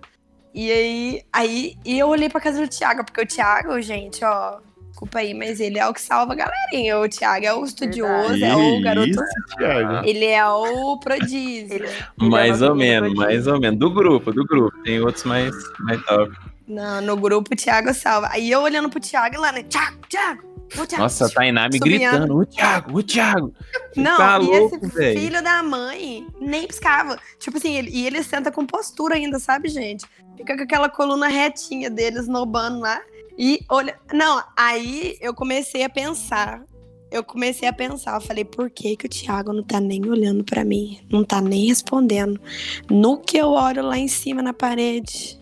[0.54, 4.60] E aí, aí e eu olhei pra casa do Thiago, porque o Thiago, gente, ó,
[5.00, 7.00] desculpa aí, mas ele é o que salva a galerinha.
[7.00, 9.10] O Thiago é o estudioso, é o garoto.
[9.10, 9.24] Isso,
[9.58, 10.06] Thiago.
[10.08, 11.74] Ele é o prodígio.
[11.74, 11.90] Ele-
[12.30, 13.18] Mais é ou menos, prodígio.
[13.26, 13.80] mais ou menos.
[13.80, 14.78] Do grupo, do grupo.
[14.84, 16.32] Tem outros mais, mais top.
[16.68, 18.28] Não, no grupo o Thiago salva.
[18.32, 19.64] Aí eu olhando pro Thiago lá, né?
[19.64, 20.98] Thiago, Thiago, Thiago.
[20.98, 21.94] Nossa, a Tainá me Subindo.
[22.12, 22.38] gritando.
[22.38, 23.54] O Thiago, o Thiago.
[23.96, 25.20] Não, tá e louco, esse velho.
[25.20, 27.18] filho da mãe nem piscava.
[27.40, 30.06] Tipo assim, ele, e ele senta com postura ainda, sabe, gente?
[30.38, 33.02] Fica com aquela coluna retinha deles nobando lá.
[33.40, 33.98] E olha.
[34.14, 36.62] Não, aí eu comecei a pensar.
[37.10, 40.44] Eu comecei a pensar, eu falei, por que, que o Thiago não tá nem olhando
[40.44, 41.00] pra mim?
[41.10, 42.40] Não tá nem respondendo.
[42.88, 45.39] No que eu olho lá em cima na parede,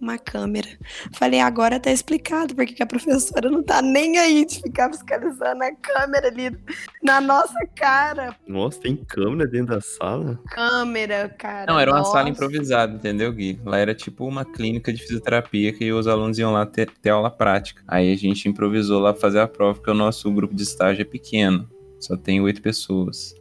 [0.00, 0.68] uma câmera.
[1.12, 5.62] Falei, agora tá explicado porque que a professora não tá nem aí de ficar fiscalizando
[5.62, 6.56] a câmera ali
[7.02, 8.36] na nossa cara.
[8.46, 10.38] Nossa, tem câmera dentro da sala?
[10.50, 11.72] Câmera, cara.
[11.72, 12.12] Não, era uma nossa.
[12.12, 13.60] sala improvisada, entendeu, Gui?
[13.64, 17.30] Lá era tipo uma clínica de fisioterapia que os alunos iam lá ter, ter aula
[17.30, 17.82] prática.
[17.86, 21.02] Aí a gente improvisou lá pra fazer a prova, porque o nosso grupo de estágio
[21.02, 21.68] é pequeno.
[22.00, 23.34] Só tem oito pessoas.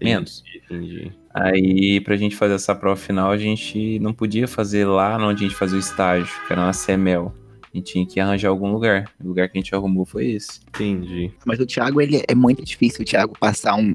[0.00, 0.42] Menos.
[0.54, 1.12] Entendi.
[1.40, 5.48] Aí, pra gente fazer essa prova final, a gente não podia fazer lá onde a
[5.48, 7.32] gente fazia o estágio, que era na CEMEL.
[7.72, 9.04] A gente tinha que arranjar algum lugar.
[9.22, 10.60] O lugar que a gente arrumou foi esse.
[10.68, 11.30] Entendi.
[11.44, 13.94] Mas o Thiago, ele é muito difícil o Thiago passar um,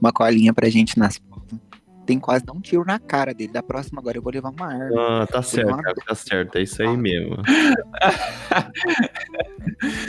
[0.00, 1.20] uma colinha pra gente nas.
[2.10, 3.52] Tem quase dar um tiro na cara dele.
[3.52, 5.22] Da próxima agora eu vou levar uma arma.
[5.22, 6.58] Ah, tá certo, Thiago, tá certo.
[6.58, 7.36] É isso aí mesmo.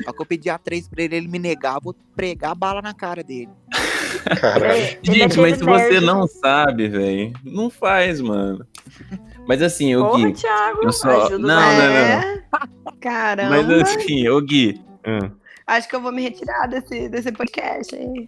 [0.04, 2.56] Só que eu pedir a três pra ele, ele me negar, eu vou pregar a
[2.56, 3.52] bala na cara dele.
[4.40, 4.82] Caralho.
[4.82, 8.66] É Gente, mas se você não sabe, velho, não faz, mano.
[9.48, 10.34] Mas assim, o Gui.
[10.34, 11.78] Thiago, eu só- ajuda não, nós.
[11.78, 11.96] não, não.
[11.96, 12.44] É?
[13.00, 13.62] Caramba.
[13.62, 14.82] Mas assim, ô Gui.
[15.06, 15.30] Ah,
[15.68, 18.28] Acho que eu vou me retirar desse, desse podcast, hein?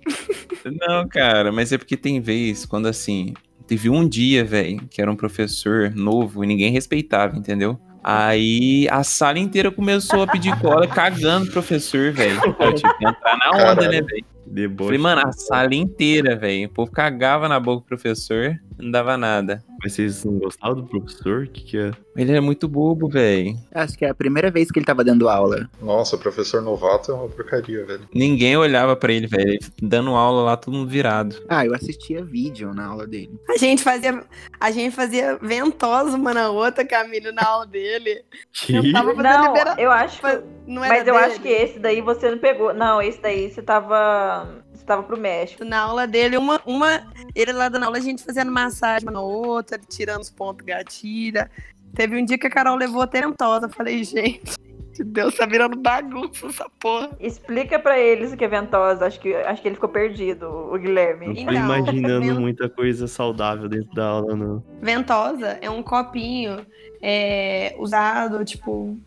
[0.63, 3.33] Não, cara, mas é porque tem vez quando assim.
[3.67, 7.79] Teve um dia, velho, que era um professor novo e ninguém respeitava, entendeu?
[8.03, 12.39] Aí a sala inteira começou a pedir cola, cagando o professor, velho.
[12.59, 13.91] Eu tive que entrar na onda, Caralho.
[13.91, 14.25] né, velho?
[14.53, 14.87] deboche.
[14.87, 16.67] Falei, mano, a sala inteira, velho.
[16.67, 19.63] O povo cagava na boca do professor, não dava nada.
[19.83, 21.43] Mas vocês não gostavam do professor?
[21.43, 21.91] O que, que é?
[22.15, 23.55] Ele é muito bobo, velho.
[23.73, 25.69] Acho que é a primeira vez que ele tava dando aula.
[25.81, 28.07] Nossa, professor novato é uma porcaria, velho.
[28.13, 29.59] Ninguém olhava pra ele, velho.
[29.81, 31.35] Dando aula lá, todo mundo virado.
[31.49, 33.37] Ah, eu assistia vídeo na aula dele.
[33.49, 34.23] A gente fazia,
[34.59, 38.23] a gente fazia ventosa uma na outra, Camila, na aula dele.
[38.69, 39.75] Eu tava fazendo Não, libera...
[39.77, 40.43] eu acho que.
[40.65, 41.25] Não era Mas eu dele.
[41.25, 42.73] acho que esse daí você não pegou.
[42.73, 44.62] Não, esse daí você tava.
[44.83, 45.63] Você tava pro México.
[45.63, 47.07] Na aula dele, uma, uma.
[47.33, 51.49] Ele lá dando aula, a gente fazendo massagem uma na outra, tirando os pontos gatilha.
[51.95, 53.67] Teve um dia que a Carol levou até ventosa.
[53.67, 54.57] Eu falei, gente,
[55.05, 57.11] Deus tá virando bagunça essa porra.
[57.17, 59.05] Explica pra eles o que é ventosa.
[59.05, 61.27] Acho que, acho que ele ficou perdido, o Guilherme.
[61.27, 64.63] Não tô Então, imaginando muita coisa saudável dentro da aula, não.
[64.81, 66.65] Ventosa é um copinho
[67.01, 68.97] é, usado, tipo,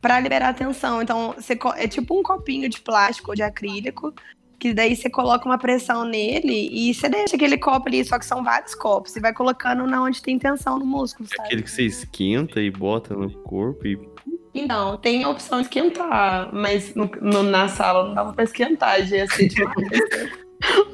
[0.00, 1.02] pra liberar tensão.
[1.02, 4.14] Então, você é tipo um copinho de plástico ou de acrílico,
[4.58, 8.26] que daí você coloca uma pressão nele e você deixa aquele copo ali, só que
[8.26, 9.12] são vários copos.
[9.12, 11.46] Você vai colocando na onde tem tensão no músculo, É sabe?
[11.46, 13.98] aquele que você esquenta e bota no corpo e.
[14.54, 19.00] Então, tem a opção de esquentar, mas no- no- na sala não dava pra esquentar,
[19.06, 19.76] já ia ser demais.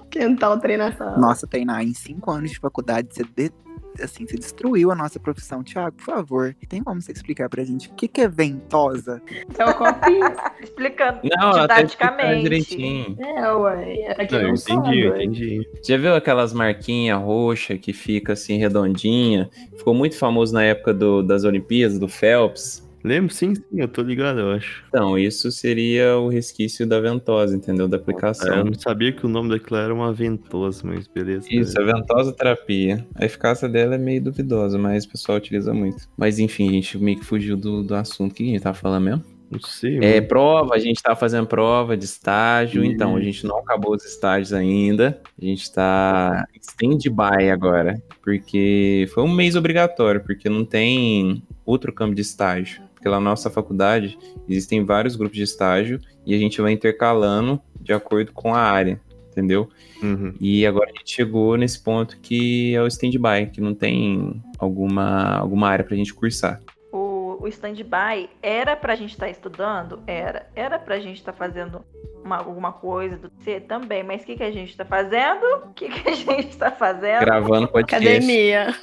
[0.05, 1.17] esquentar o trem na sala.
[1.19, 3.25] Nossa, Tainá, em cinco anos de faculdade, você,
[4.03, 5.63] assim, você destruiu a nossa profissão.
[5.63, 9.23] Tiago, por favor, tem como você explicar pra gente o que, que é ventosa?
[9.59, 10.35] É o copinho.
[10.63, 12.43] Explicando Não, explicar didaticamente.
[12.43, 13.17] direitinho.
[13.21, 14.01] é, ué.
[14.03, 15.69] Era quem Não, eu não, entendi, sabe, eu entendi.
[15.85, 19.49] Já viu aquelas marquinhas roxas que fica assim redondinha?
[19.77, 22.84] Ficou muito famoso na época do- das Olimpíadas, do Phelps.
[23.05, 23.35] Lembro?
[23.35, 24.83] Sim, sim, eu tô ligado, eu acho.
[24.89, 27.87] Então, isso seria o resquício da ventosa, entendeu?
[27.87, 28.65] Da É, eu aplicação.
[28.65, 31.47] não sabia que o nome daquilo era uma ventosa, mas beleza.
[31.51, 33.07] Isso, a ventosa terapia.
[33.15, 36.09] A eficácia dela é meio duvidosa, mas o pessoal utiliza muito.
[36.17, 38.33] Mas enfim, a gente meio que fugiu do, do assunto.
[38.33, 39.25] O que a gente tava falando mesmo?
[39.51, 40.27] Não sei, É, mano.
[40.29, 42.89] prova, a gente tá fazendo prova de estágio, Uhum.
[42.91, 45.21] então a gente não acabou os estágios ainda.
[45.41, 51.93] A gente tá em stand-by agora, porque foi um mês obrigatório, porque não tem outro
[51.93, 52.83] campo de estágio.
[53.05, 57.61] Porque lá na nossa faculdade existem vários grupos de estágio e a gente vai intercalando
[57.79, 58.99] de acordo com a área,
[59.31, 59.69] entendeu?
[60.03, 60.33] Uhum.
[60.41, 65.37] E agora a gente chegou nesse ponto que é o stand-by, que não tem alguma,
[65.37, 66.63] alguma área pra gente cursar.
[66.91, 70.03] O, o stand-by era pra gente estar estudando?
[70.07, 70.49] Era.
[70.57, 71.85] Era pra gente estar fazendo
[72.25, 74.03] uma- alguma coisa do C também.
[74.03, 75.45] Mas o que, que a gente tá fazendo?
[75.67, 77.21] O que, que a gente tá fazendo?
[77.21, 78.07] Gravando podcast.
[78.07, 78.75] Academia.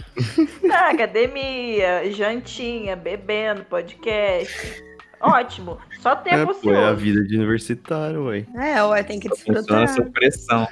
[0.63, 4.83] Na academia, jantinha, bebendo, podcast.
[5.23, 5.77] Ótimo.
[5.99, 8.43] Só É, tempo pô, é a vida de universitário, ué.
[8.55, 9.83] É, ué, tem que Funciona desfrutar.
[9.83, 10.67] essa pressão.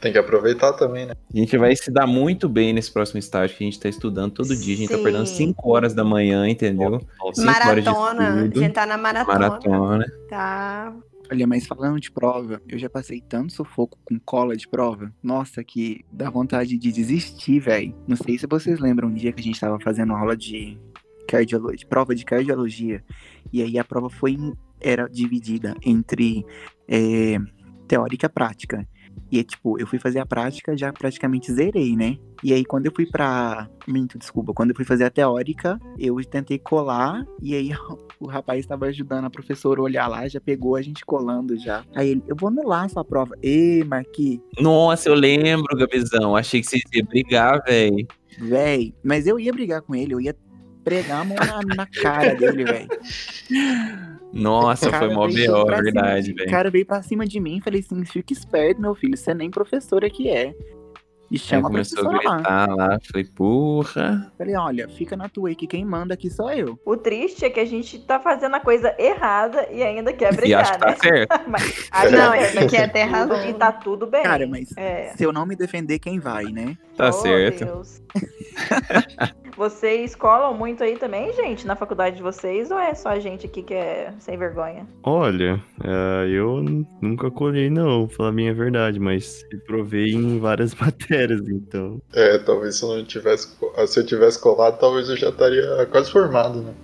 [0.00, 1.14] Tem que aproveitar também, né?
[1.34, 4.34] A gente vai se dar muito bem nesse próximo estágio que a gente tá estudando
[4.34, 4.72] todo dia.
[4.74, 5.02] A gente tá Sim.
[5.02, 7.00] perdendo 5 horas da manhã, entendeu?
[7.00, 8.28] Cinco horas de Maratona.
[8.54, 9.38] A gente tá na maratona.
[9.38, 10.06] Maratona.
[10.30, 10.92] Tá.
[11.30, 15.12] Olha, mas falando de prova, eu já passei tanto sufoco com cola de prova.
[15.22, 17.94] Nossa, que dá vontade de desistir, velho.
[18.06, 20.78] Não sei se vocês lembram um dia que a gente tava fazendo aula de
[21.26, 23.04] cardiologia, prova de cardiologia.
[23.52, 24.36] E aí a prova foi
[24.80, 26.44] era dividida entre
[26.88, 27.38] é,
[27.88, 28.88] teórica e prática.
[29.30, 32.16] E é tipo, eu fui fazer a prática, já praticamente zerei, né?
[32.42, 33.68] E aí quando eu fui pra.
[33.86, 34.52] Minto, desculpa.
[34.52, 37.26] Quando eu fui fazer a teórica, eu tentei colar.
[37.42, 37.70] E aí
[38.20, 41.84] o rapaz estava ajudando a professora a olhar lá, já pegou a gente colando já.
[41.94, 43.34] Aí ele, eu vou anular a sua prova.
[43.42, 46.36] Ê, Marqui, Nossa, eu lembro, Gabizão.
[46.36, 48.06] Achei que vocês iam brigar, velho.
[48.38, 48.94] véi.
[49.02, 50.36] Mas eu ia brigar com ele, eu ia
[50.84, 52.88] pregar a mão na, na cara dele, velho.
[54.36, 56.50] Nossa, foi mó B.O., verdade, cima- O velho.
[56.50, 59.50] cara veio pra cima de mim e falei assim: fica esperto, meu filho, você nem
[59.50, 60.54] professora que é.
[61.30, 62.36] E chama a começou a professora lá.
[62.36, 62.98] gritar lá.
[63.10, 64.32] Falei, porra.
[64.38, 66.78] Falei, olha, fica na tua aí que quem manda aqui sou eu.
[66.84, 70.36] O triste é que a gente tá fazendo a coisa errada e ainda quer e
[70.36, 70.96] brigar, acho que tá né?
[70.96, 71.40] certo.
[71.50, 73.48] Mas Não, gente esse aqui é ter razão.
[73.48, 74.22] E tá tudo bem.
[74.22, 75.12] Cara, mas É.
[75.16, 76.76] se eu não me defender, quem vai, né?
[76.96, 77.64] Tá Oh, certo.
[77.64, 78.02] Deus.
[79.56, 82.70] Vocês colam muito aí também, gente, na faculdade de vocês?
[82.70, 84.86] Ou é só a gente aqui que é sem vergonha?
[85.02, 86.62] Olha, é, eu
[87.00, 92.00] nunca colhei, não, pra falar a minha verdade, mas provei em várias matérias, então.
[92.12, 93.48] É, talvez se eu não tivesse.
[93.56, 96.74] co- Se eu tivesse colado, talvez eu já estaria quase formado, né?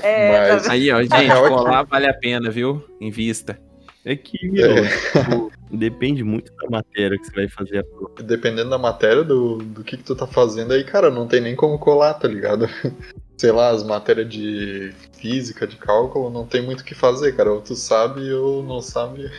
[0.00, 2.82] É, Mas- Aí, ó, gente, é que- colar vale a pena, viu?
[3.00, 3.58] Invista.
[4.04, 4.74] É que, meu,
[5.12, 8.10] tipo, depende muito da matéria que você vai fazer a prova.
[8.20, 11.54] Dependendo da matéria, do, do que, que tu tá fazendo aí, cara, não tem nem
[11.54, 12.66] como colar, tá ligado?
[13.38, 17.52] Sei lá, as matérias de física, de cálculo, não tem muito o que fazer, cara.
[17.52, 19.30] Ou tu sabe ou não sabe.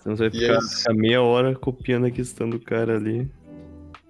[0.00, 3.28] Então você vai E ficar, é- ficar meia hora copiando a questão do cara ali.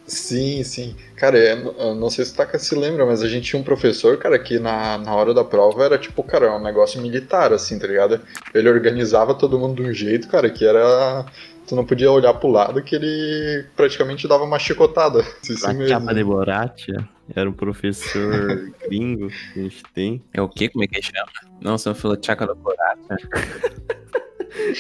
[0.09, 0.97] Sim, sim.
[1.17, 4.17] Cara, eu não sei se o Taka se lembra, mas a gente tinha um professor,
[4.17, 7.87] cara, que na, na hora da prova era tipo, cara, um negócio militar, assim, tá
[7.87, 8.21] ligado?
[8.55, 11.27] Ele organizava todo mundo de um jeito, cara, que era.
[11.67, 15.23] tu não podia olhar pro lado que ele praticamente dava uma chicotada.
[15.45, 15.89] Isso A mesmo.
[15.89, 20.25] Chapa de Boratia era um professor gringo que a gente tem.
[20.33, 20.71] É o quê?
[20.71, 21.29] Como é que chama?
[21.61, 23.17] Não, você falou Tchaca do Corata.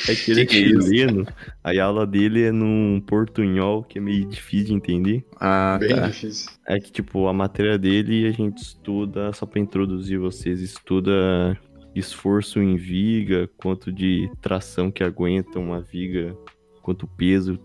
[0.09, 1.27] É que ele é Que que é chileno,
[1.63, 5.25] aí a aula dele é num portunhol que é meio difícil de entender.
[5.41, 6.07] Ah, Bem tá.
[6.09, 6.51] difícil.
[6.67, 11.59] É que, tipo, a matéria dele a gente estuda, só pra introduzir vocês, estuda
[11.95, 16.37] esforço em viga, quanto de tração que aguenta uma viga,
[16.89, 17.59] quanto peso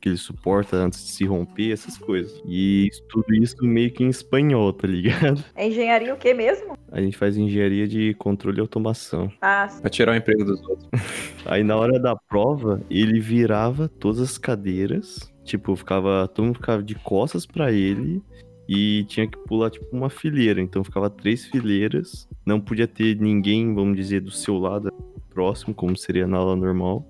[0.00, 2.40] que ele suporta antes de se romper, essas coisas.
[2.46, 5.42] E tudo isso meio que em espanhol, tá ligado?
[5.56, 6.78] É engenharia o quê mesmo?
[6.92, 9.32] A gente faz engenharia de controle e automação.
[9.42, 10.88] Ah, Pra tirar o emprego dos outros.
[11.44, 16.80] Aí na hora da prova, ele virava todas as cadeiras, tipo, ficava, todo mundo ficava
[16.80, 18.22] de costas pra ele
[18.68, 23.74] e tinha que pular tipo uma fileira, então ficava três fileiras, não podia ter ninguém,
[23.74, 24.92] vamos dizer, do seu lado
[25.30, 27.04] próximo, como seria na aula normal,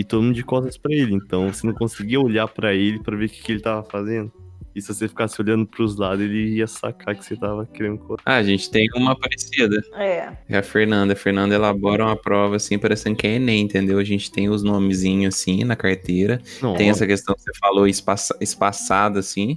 [0.00, 3.16] e todo mundo de costas pra ele, então você não conseguia olhar pra ele pra
[3.16, 4.32] ver o que, que ele tava fazendo.
[4.74, 8.20] E se você ficasse olhando pros lados, ele ia sacar que você tava querendo colar.
[8.24, 9.82] Ah, a gente tem uma parecida.
[9.96, 10.32] é.
[10.48, 11.14] É a Fernanda.
[11.14, 13.98] A Fernanda elabora uma prova assim, parecendo que é Enem, entendeu?
[13.98, 16.40] A gente tem os nomezinhos assim na carteira.
[16.76, 19.56] Tem essa questão que você falou espaça, espaçada assim,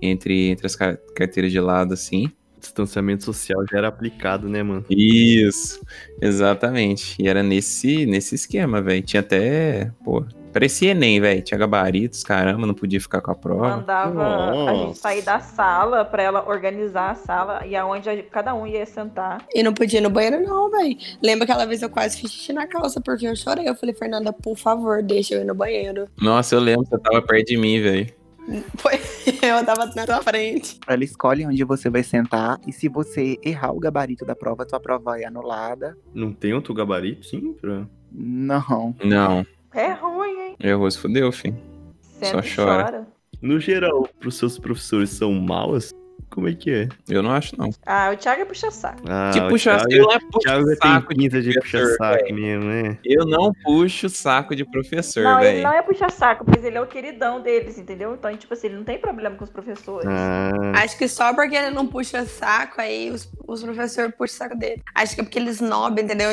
[0.00, 2.30] entre, entre as ca- carteiras de lado assim.
[2.66, 4.84] Distanciamento social já era aplicado, né, mano?
[4.90, 5.80] Isso,
[6.20, 7.16] exatamente.
[7.20, 9.02] E era nesse, nesse esquema, velho.
[9.02, 11.42] Tinha até, pô, parecia Enem, velho.
[11.42, 13.76] Tinha gabaritos, caramba, não podia ficar com a prova.
[13.76, 14.22] Mandava
[14.70, 15.00] a gente Nossa.
[15.00, 19.44] sair da sala pra ela organizar a sala e aonde a- cada um ia sentar.
[19.54, 20.96] E não podia ir no banheiro, não, velho.
[21.22, 23.68] Lembra aquela vez eu quase fiz xixi na calça porque eu chorei.
[23.68, 26.08] Eu falei, Fernanda, por favor, deixa eu ir no banheiro.
[26.20, 28.06] Nossa, eu lembro, você tava perto de mim, velho.
[28.78, 28.94] Foi,
[29.42, 30.78] eu tava na tua frente.
[30.86, 34.80] Ela escolhe onde você vai sentar e se você errar o gabarito da prova, tua
[34.80, 35.96] prova é anulada.
[36.14, 37.86] Não tem outro gabarito, sim, pra...
[38.12, 38.94] Não.
[39.04, 39.44] Não,
[39.74, 40.56] É ruim, hein?
[40.60, 41.56] errou, se fudeu, filho.
[42.00, 43.06] Senta Só e chora.
[43.42, 45.92] No geral, pros seus professores são maus?
[46.36, 46.88] Como é que é?
[47.08, 47.70] Eu não acho, não.
[47.86, 49.00] Ah, o Thiago é puxa-saco.
[49.08, 52.24] Ah, que o puxa Thiago- eu não é puxa Thiago saco tem de professor, puxa-saco
[52.24, 52.34] velho.
[52.34, 52.98] mesmo, né?
[53.02, 55.62] Eu não puxo saco de professor, não, ele velho.
[55.62, 58.12] não é puxa-saco, mas ele é o queridão deles, entendeu?
[58.14, 60.06] Então, tipo assim, ele não tem problema com os professores.
[60.06, 60.50] Ah,
[60.84, 64.58] Acho que só porque ele não puxa saco, aí os, os professores puxam o saco
[64.58, 64.82] dele.
[64.94, 66.32] Acho que é porque eles nobem, entendeu?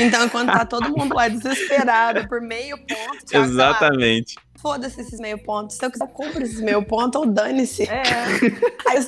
[0.00, 4.34] Então, quando tá todo mundo lá desesperado por meio ponto, Thiago, sei lá, Exatamente.
[4.64, 5.76] Foda-se esses meio pontos.
[5.76, 7.82] Se eu quiser, compra esses meio pontos ou dane-se.
[7.82, 8.02] É.
[8.88, 9.06] Aí,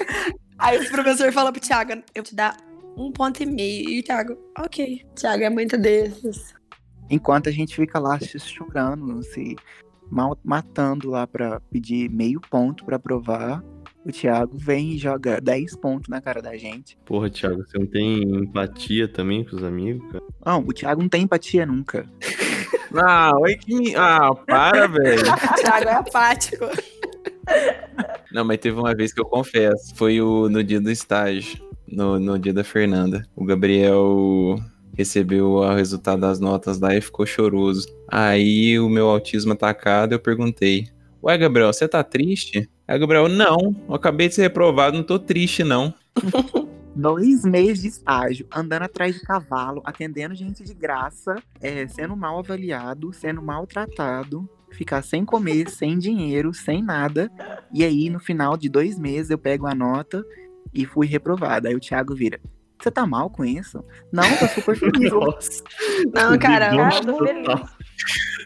[0.59, 2.57] aí o professor fala pro Thiago, eu te dar
[2.97, 3.89] um ponto e meio.
[3.89, 5.07] E o Thiago, ok.
[5.15, 6.55] Thiago é muito desses.
[7.09, 9.57] Enquanto a gente fica lá se chorando, se
[10.11, 13.63] mal- matando lá pra pedir meio ponto pra provar,
[14.05, 16.99] o Thiago vem e joga 10 pontos na cara da gente.
[17.05, 20.25] porra, Thiago, você não tem empatia também com os amigos, cara?
[20.45, 22.09] Não, o Thiago não tem empatia nunca.
[22.99, 23.75] Ah, oi que.
[23.75, 25.23] me- Ah, para, velho.
[25.61, 26.65] Thiago é apático.
[28.33, 29.95] Não, mas teve uma vez que eu confesso.
[29.95, 31.65] Foi o, no dia do estágio.
[31.87, 33.23] No, no dia da Fernanda.
[33.37, 34.57] O Gabriel
[34.97, 37.87] recebeu o resultado das notas lá e ficou choroso.
[38.09, 40.89] Aí o meu autismo atacado, eu perguntei:
[41.23, 42.69] Ué, Gabriel, você tá triste?
[42.89, 45.93] Aí o Gabriel, não, eu acabei de ser reprovado, não tô triste, não.
[46.97, 52.39] Dois meses de estágio, andando atrás de cavalo, atendendo gente de graça, é, sendo mal
[52.39, 57.31] avaliado, sendo maltratado, ficar sem comer, sem dinheiro, sem nada.
[57.71, 60.25] E aí, no final de dois meses, eu pego a nota
[60.73, 61.69] e fui reprovado.
[61.69, 62.41] Aí o Thiago vira.
[62.81, 63.85] Você tá mal com isso?
[64.11, 65.13] Não, tô super feliz.
[65.13, 65.63] Nossa.
[66.15, 67.77] Não, cara, Deboche Cara, tô feliz.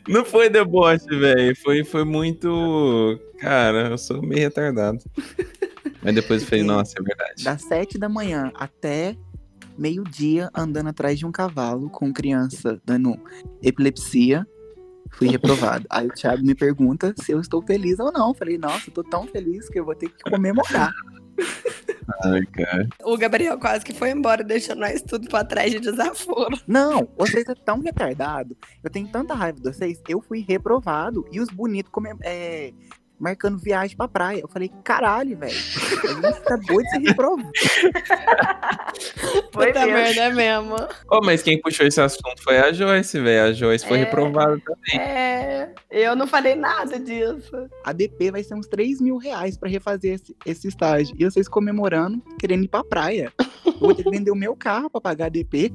[0.08, 1.56] Não foi deboche, velho.
[1.56, 3.20] Foi, foi muito.
[3.38, 4.98] Cara, eu sou meio retardado.
[6.02, 7.44] Mas depois eu falei, nossa, é verdade.
[7.44, 9.16] das sete da manhã até
[9.76, 13.18] meio-dia andando atrás de um cavalo com criança dando
[13.62, 14.46] epilepsia.
[15.12, 15.86] Fui reprovado.
[15.90, 18.28] Aí o Thiago me pergunta se eu estou feliz ou não.
[18.28, 20.92] Eu Falei, nossa, eu tô tão feliz que eu vou ter que comemorar.
[22.24, 22.88] Ai, cara.
[23.04, 26.58] o Gabriel quase que foi embora, deixando nós tudo pra trás de desaforo.
[26.66, 28.56] Não, vocês é tão retardado.
[28.82, 30.00] Eu tenho tanta raiva de vocês.
[30.08, 31.90] Eu fui reprovado e os bonitos
[32.22, 32.72] é,
[33.20, 34.40] marcando viagem pra praia.
[34.40, 35.52] Eu falei, caralho, velho.
[35.52, 37.50] A gente tá doido de ser reprovado.
[39.52, 40.76] Foi Puta merda, é mesmo.
[41.10, 43.50] Oh, mas quem puxou esse assunto foi a Joyce, velho.
[43.50, 44.04] A Joyce foi É.
[44.04, 45.00] reprovada também.
[45.00, 47.68] É, eu não falei nada disso.
[47.84, 51.14] A DP vai ser uns 3 mil reais pra refazer esse, esse estágio.
[51.18, 53.32] E vocês comemorando, querendo ir pra praia.
[53.80, 55.72] Vou ter que vender o meu carro pra pagar a DP.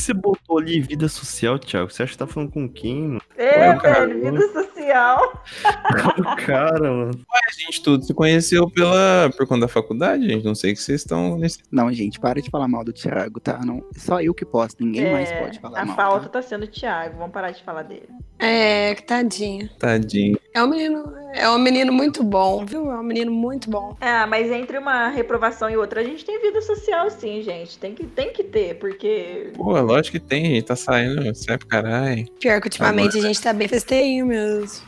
[0.00, 1.90] Que você botou ali vida social, Thiago?
[1.90, 3.22] Você acha que tá falando com quem, mano?
[3.36, 4.79] É, cara, velho, vida social.
[4.80, 5.42] Social.
[6.46, 7.20] Cara, mano.
[7.32, 10.44] A gente tudo se conheceu pela, por conta da faculdade, gente.
[10.44, 11.58] Não sei que vocês estão nesse.
[11.70, 13.60] Não, gente, para de falar mal do Thiago, tá?
[13.64, 15.96] Não, só eu que posto, ninguém mais É, pode falar a mal.
[15.96, 16.40] falta tá?
[16.40, 17.18] tá sendo o Thiago.
[17.18, 18.08] Vamos parar de falar dele.
[18.38, 19.68] É, que tadinho.
[19.78, 20.38] Tadinho.
[20.54, 22.90] É um menino, é um menino muito bom, viu?
[22.90, 23.96] É um menino muito bom.
[24.00, 27.78] Ah, mas entre uma reprovação e outra, a gente tem vida social sim, gente.
[27.78, 29.52] Tem que, tem que ter, porque.
[29.54, 30.64] Pô, lógico que tem, gente.
[30.64, 32.26] Tá saindo, sai pro caralho.
[32.40, 34.79] Pior que ultimamente a gente tá bem festeinho mesmo.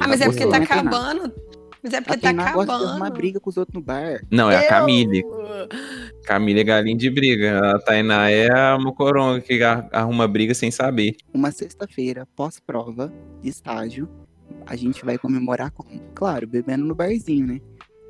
[0.00, 1.32] Ah, mas é porque tá acabando.
[1.82, 3.12] Mas é A porque tá Tainá gosta de arrumar acabando.
[3.14, 4.20] briga com os outros no bar.
[4.30, 5.22] Não, é a Camille.
[6.24, 7.58] Camille é galinha de briga.
[7.74, 11.16] A Tainá é a mocoronga que ar- arruma briga sem saber.
[11.32, 13.12] Uma sexta-feira, pós-prova,
[13.42, 14.08] de estágio,
[14.66, 17.60] a gente vai comemorar com, claro, bebendo no barzinho, né?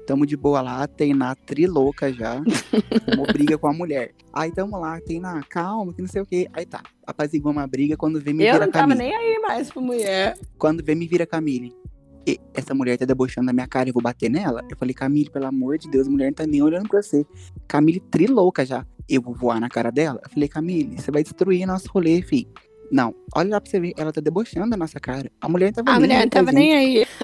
[0.07, 2.37] Tamo de boa lá, na trilouca já,
[3.17, 4.13] uma briga com a mulher.
[4.33, 6.47] Aí tamo lá, na calma, que não sei o quê.
[6.53, 9.11] Aí tá, apazigou uma briga, quando vê me Eu vira não tava Camille.
[9.11, 10.39] nem aí mais pra mulher.
[10.59, 11.73] Quando vê me vira Camille.
[12.27, 14.63] E essa mulher tá debochando da minha cara, eu vou bater nela?
[14.71, 17.25] Eu falei, Camille, pelo amor de Deus, a mulher não tá nem olhando pra você.
[17.69, 18.87] Camille trilouca já.
[19.07, 20.21] Eu vou voar na cara dela?
[20.25, 22.49] Eu falei, Camille, você vai destruir nosso rolê, fi.
[22.91, 25.30] Não, olha lá pra você ver, ela tá debochando da nossa cara.
[25.41, 26.55] A mulher tava A nem mulher aí não tava gente.
[26.55, 27.07] nem aí.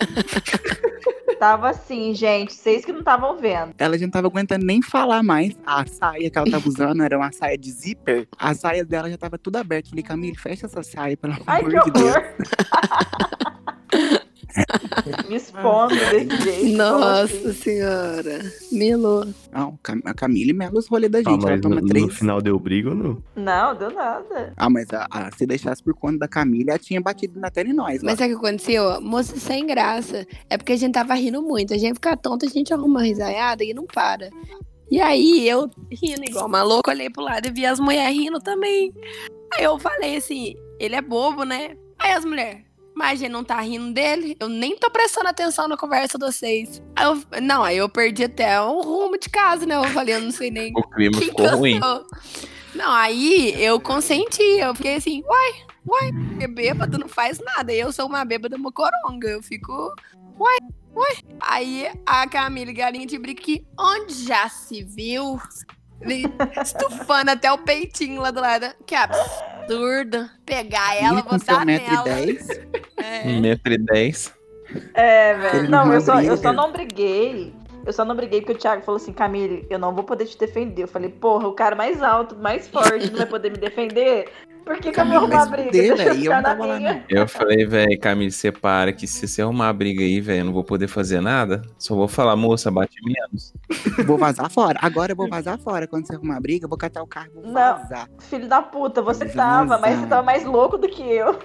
[1.41, 2.53] Tava assim, gente.
[2.53, 3.73] Vocês que não estavam vendo.
[3.79, 5.57] Ela já não tava aguentando nem falar mais.
[5.65, 8.29] A saia que ela tava usando era uma saia de zíper.
[8.39, 9.89] A saia dela já tava tudo aberta.
[9.89, 12.15] Falei, Camille, fecha essa saia, pelo Ai, amor que de Deus.
[15.29, 16.77] Me expondo desse jeito.
[16.77, 17.37] como assim?
[17.45, 18.53] Nossa senhora.
[18.73, 19.27] Melou.
[19.53, 21.43] Não, a Camille mela os rolês da Ah, gente.
[21.43, 22.07] ela mas toma no, três.
[22.07, 23.23] no final deu briga ou não?
[23.37, 24.53] Não, deu nada.
[24.57, 27.69] Ah, mas a, a- se deixasse por conta da Camille, ela tinha batido na tela
[27.69, 28.03] em nós.
[28.03, 28.11] lá.
[28.11, 29.01] Mas sabe o que aconteceu?
[29.01, 30.27] Moça sem graça.
[30.49, 31.75] É porque a gente tava rindo muito.
[31.75, 34.29] A gente fica tonta, a gente arruma uma risaiada e não para.
[34.91, 38.41] E aí, eu rindo igual uma louca, olhei pro lado e vi as mulheres rindo
[38.41, 38.93] também.
[39.55, 41.77] Aí eu falei assim, ele é bobo, né?
[41.99, 42.63] Aí as mulheres,
[43.01, 44.37] mas gente não tá rindo dele?
[44.39, 46.83] Eu nem tô prestando atenção na conversa de vocês.
[46.95, 49.75] Aí eu, não, aí eu perdi até o rumo de casa, né?
[49.75, 51.81] Eu falei, eu não sei nem O clima ficou ruim.
[51.81, 52.05] cansou.
[52.75, 55.53] Não, aí eu consenti, eu fiquei assim, uai,
[55.89, 57.73] uai, porque bêbado não faz nada.
[57.73, 59.95] Eu sou uma bêbada mocoronga, eu fico,
[60.39, 60.59] uai,
[60.95, 61.17] uai.
[61.41, 65.41] Aí a Camila Galinha de Brique, onde já se viu?
[66.03, 66.25] Ele
[66.63, 68.67] Estufando até o peitinho lá do lado.
[68.87, 68.95] Que
[69.75, 70.31] absurdo.
[70.45, 72.05] Pegar ela, botar metro e nela.
[72.05, 72.49] dez.
[73.03, 73.25] É.
[73.25, 74.33] 1,10m.
[74.93, 75.71] É, velho.
[75.71, 76.33] não Não, eu só, briga.
[76.33, 77.55] eu só não briguei.
[77.87, 80.37] Eu só não briguei porque o Thiago falou assim, Camille, eu não vou poder te
[80.39, 80.83] defender.
[80.83, 84.31] Eu falei, porra, o cara mais alto, mais forte, não vai poder me defender?
[84.65, 85.71] Por que, que eu vou arrumar vai briga?
[85.71, 86.95] Deixa eu eu ficar não tava lá, minha.
[86.95, 87.03] não.
[87.09, 90.53] Eu falei, velho, Camille, separa que se você arrumar a briga aí, velho, eu não
[90.53, 91.63] vou poder fazer nada.
[91.79, 93.53] Só vou falar, moça, bate menos.
[94.07, 94.79] Vou vazar fora.
[94.83, 95.87] Agora eu vou vazar fora.
[95.87, 97.53] Quando você arrumar briga, eu vou catar o carro e vou Não.
[97.53, 98.09] vazar.
[98.21, 99.37] Filho da puta, você Vazar.
[99.67, 101.39] tava, mas você tava mais louco do que eu.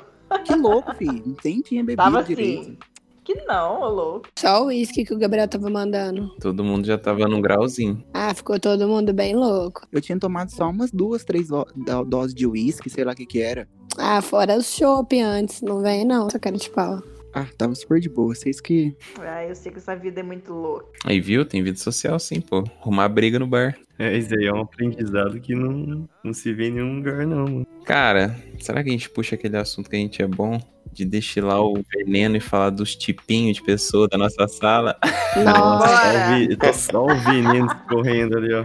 [0.44, 1.36] Que louco, filho.
[1.44, 2.62] Nem tinha bebido Tava direito.
[2.62, 2.78] assim.
[3.26, 4.30] Que não, ô louco.
[4.38, 6.30] Só o uísque que o Gabriel tava mandando.
[6.40, 8.04] Todo mundo já tava num grauzinho.
[8.14, 9.88] Ah, ficou todo mundo bem louco.
[9.92, 13.16] Eu tinha tomado só umas duas, três do- do- doses de uísque, sei lá o
[13.16, 13.68] que que era.
[13.98, 17.02] Ah, fora o chopp antes, não vem não, sua cara de pau.
[17.36, 18.34] Ah, tava super de boa.
[18.34, 18.96] Vocês que.
[19.20, 20.86] Ah, eu sei que essa vida é muito louca.
[21.04, 21.44] Aí, viu?
[21.44, 22.64] Tem vida social sim, pô.
[22.80, 23.78] Arrumar briga no bar.
[24.00, 27.44] É, isso aí é um aprendizado que não, não se vê em nenhum lugar, não.
[27.44, 27.68] mano.
[27.84, 30.58] Cara, será que a gente puxa aquele assunto que a gente é bom?
[30.94, 34.98] De destilar o veneno e falar dos tipinhos de pessoa da nossa sala?
[35.36, 35.88] Nossa.
[35.88, 36.58] Bora.
[36.58, 38.64] Tá só o veneno correndo ali, ó.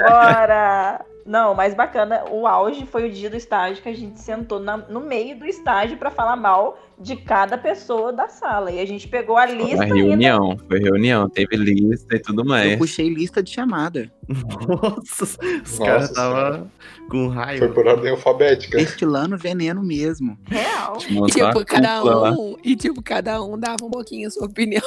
[0.00, 1.15] Bora!
[1.26, 4.76] Não, mais bacana, o auge foi o dia do estágio que a gente sentou na-
[4.76, 8.70] no meio do estágio pra falar mal de cada pessoa da sala.
[8.70, 9.94] E a gente pegou a lista Foi ainda.
[9.96, 12.76] reunião, foi reunião, teve lista e tudo Eu mais.
[12.76, 14.10] puxei lista de chamada.
[14.68, 15.24] Nossa,
[15.64, 16.70] os caras tava
[17.10, 17.68] com Foi raiva.
[17.68, 18.78] por ordem alfabética.
[18.78, 20.38] Destilando veneno mesmo.
[20.46, 20.96] Real.
[21.10, 22.30] Montou Tipo, cada lá.
[22.32, 22.56] um.
[22.62, 24.82] E tipo, cada um dava um pouquinho a sua opinião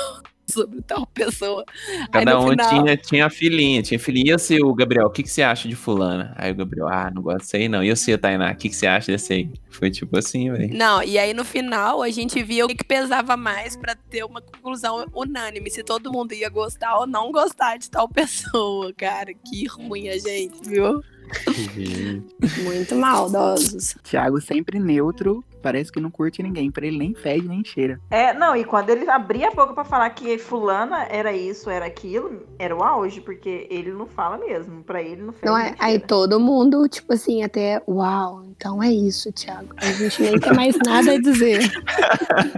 [0.51, 1.63] sobre tal pessoa.
[1.89, 4.25] Aí, Cada no um final- tinha, tinha filhinha, tinha filhinha.
[4.27, 6.33] E eu sei, o Gabriel, o que, que você acha de fulana?
[6.37, 7.83] Aí o Gabriel, ah, não gosto aí não.
[7.83, 9.49] E eu sei, Tainá, o que, que você acha desse aí?
[9.69, 10.73] Foi tipo assim, velho.
[10.75, 14.23] Não, e aí no final a gente via o que que pesava mais pra ter
[14.25, 15.69] uma conclusão unânime.
[15.69, 19.33] Se todo mundo ia gostar ou não gostar de tal pessoa, cara.
[19.33, 21.01] Que ruim a gente, viu?
[22.63, 23.95] Muito maldosos.
[24.03, 25.43] Thiago sempre neutro.
[25.61, 26.71] Parece que não curte ninguém.
[26.71, 27.99] Pra ele nem fede, nem cheira.
[28.09, 31.85] É, não, e quando ele abria a boca pra falar que fulana era isso, era
[31.85, 34.83] aquilo, era o auge, porque ele não fala mesmo.
[34.83, 35.43] Pra ele não fez.
[35.43, 35.75] Não é?
[35.79, 39.73] Aí todo mundo, tipo assim, até, uau, então é isso, Thiago.
[39.77, 41.59] A gente nem tem mais nada a dizer.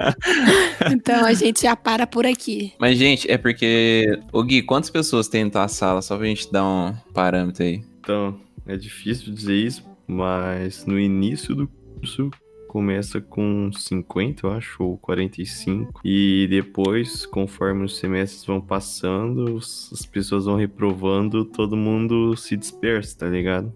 [0.91, 2.73] então a gente já para por aqui.
[2.79, 4.19] Mas, gente, é porque.
[4.31, 6.01] Ô Gui, quantas pessoas tem na tua sala?
[6.01, 7.83] Só pra gente dar um parâmetro aí.
[7.99, 12.29] então, é difícil dizer isso, mas no início do curso,
[12.71, 15.99] começa com 50, eu acho, ou 45.
[16.05, 23.19] E depois, conforme os semestres vão passando, as pessoas vão reprovando, todo mundo se dispersa,
[23.19, 23.73] tá ligado?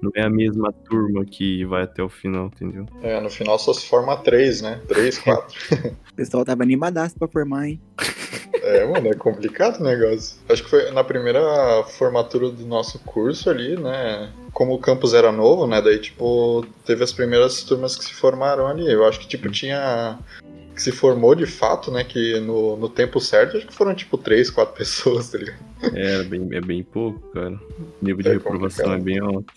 [0.00, 2.86] Não é a mesma turma que vai até o final, entendeu?
[3.02, 4.80] É, no final só se forma três, né?
[4.88, 5.58] Três, quatro.
[6.12, 7.80] O pessoal tava animadaço pra formar, hein?
[8.66, 10.36] É, mano, é complicado o negócio.
[10.48, 11.40] Acho que foi na primeira
[11.84, 14.32] formatura do nosso curso ali, né?
[14.52, 15.82] Como o campus era novo, né?
[15.82, 18.90] Daí, tipo, teve as primeiras turmas que se formaram ali.
[18.90, 20.18] Eu acho que, tipo, tinha.
[20.74, 22.02] Que se formou de fato, né?
[22.04, 25.58] Que no, no tempo certo, acho que foram, tipo, três, quatro pessoas, tá ligado?
[25.94, 27.50] É, é bem, é bem pouco, cara.
[27.50, 29.00] O nível de É reprovação complicado.
[29.00, 29.52] é bem alto.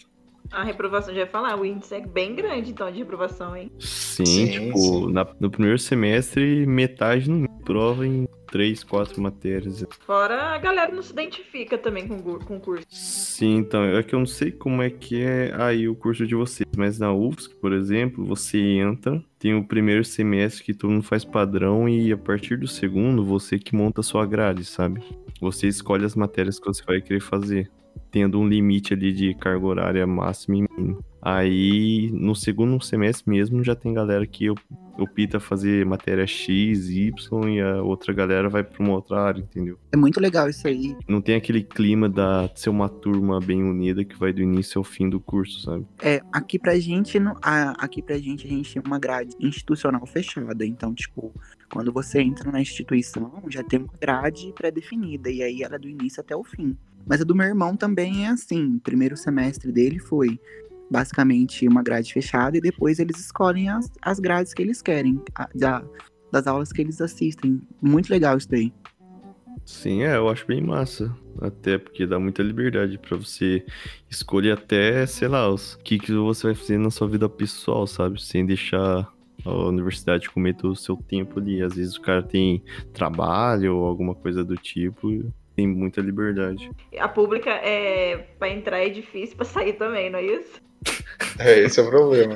[0.52, 3.72] A reprovação, já ia falar, o índice é bem grande, então, de reprovação, hein?
[3.80, 5.12] Sim, Sim, tipo, sim.
[5.14, 9.86] na- no primeiro semestre, metade não prova em três, quatro matérias.
[10.06, 12.86] Fora a galera não se identifica também com com o curso.
[12.90, 16.34] Sim, então, é que eu não sei como é que é aí o curso de
[16.34, 21.04] vocês, mas na UFSC, por exemplo, você entra, tem o primeiro semestre que todo mundo
[21.04, 25.04] faz padrão e a partir do segundo, você que monta a sua grade, sabe?
[25.42, 27.70] Você escolhe as matérias que você vai querer fazer,
[28.12, 31.00] tendo um limite ali de carga horária máxima e mínima.
[31.22, 34.62] Aí, no segundo semestre mesmo, já tem galera que op-
[34.98, 37.12] opta fazer matéria X, Y
[37.50, 39.78] e a outra galera vai para uma outra área, entendeu?
[39.92, 40.96] É muito legal isso aí.
[41.08, 44.80] Não tem aquele clima da de ser uma turma bem unida que vai do início
[44.80, 45.86] ao fim do curso, sabe?
[46.02, 50.06] É, aqui pra gente, não- a- aqui pra gente, a gente tem uma grade institucional
[50.06, 50.66] fechada.
[50.66, 51.34] Então, tipo,
[51.70, 55.30] quando você entra na instituição, já tem uma grade pré-definida.
[55.30, 56.78] E aí ela é do início até o fim.
[57.08, 58.76] Mas a do meu irmão também é assim.
[58.76, 60.40] O primeiro semestre dele foi
[60.90, 65.50] basicamente uma grade fechada e depois eles escolhem as, as grades que eles querem, a-
[65.56, 65.84] da-
[66.32, 67.62] das aulas que eles assistem.
[67.82, 68.74] Muito legal isso daí.
[69.66, 71.14] Sim, é, eu acho bem massa.
[71.42, 73.66] Até porque dá muita liberdade pra você
[74.10, 78.22] escolher até, sei lá, o que, que você vai fazer na sua vida pessoal, sabe?
[78.22, 79.08] Sem deixar
[79.46, 81.62] a universidade comer todo o seu tempo ali.
[81.62, 85.32] Às vezes o cara tem trabalho ou alguma coisa do tipo.
[85.58, 86.70] Tem muita liberdade.
[87.00, 88.28] A pública é.
[88.38, 90.62] Pra entrar é difícil, pra sair também, não é isso?
[91.40, 92.36] É, esse é o problema.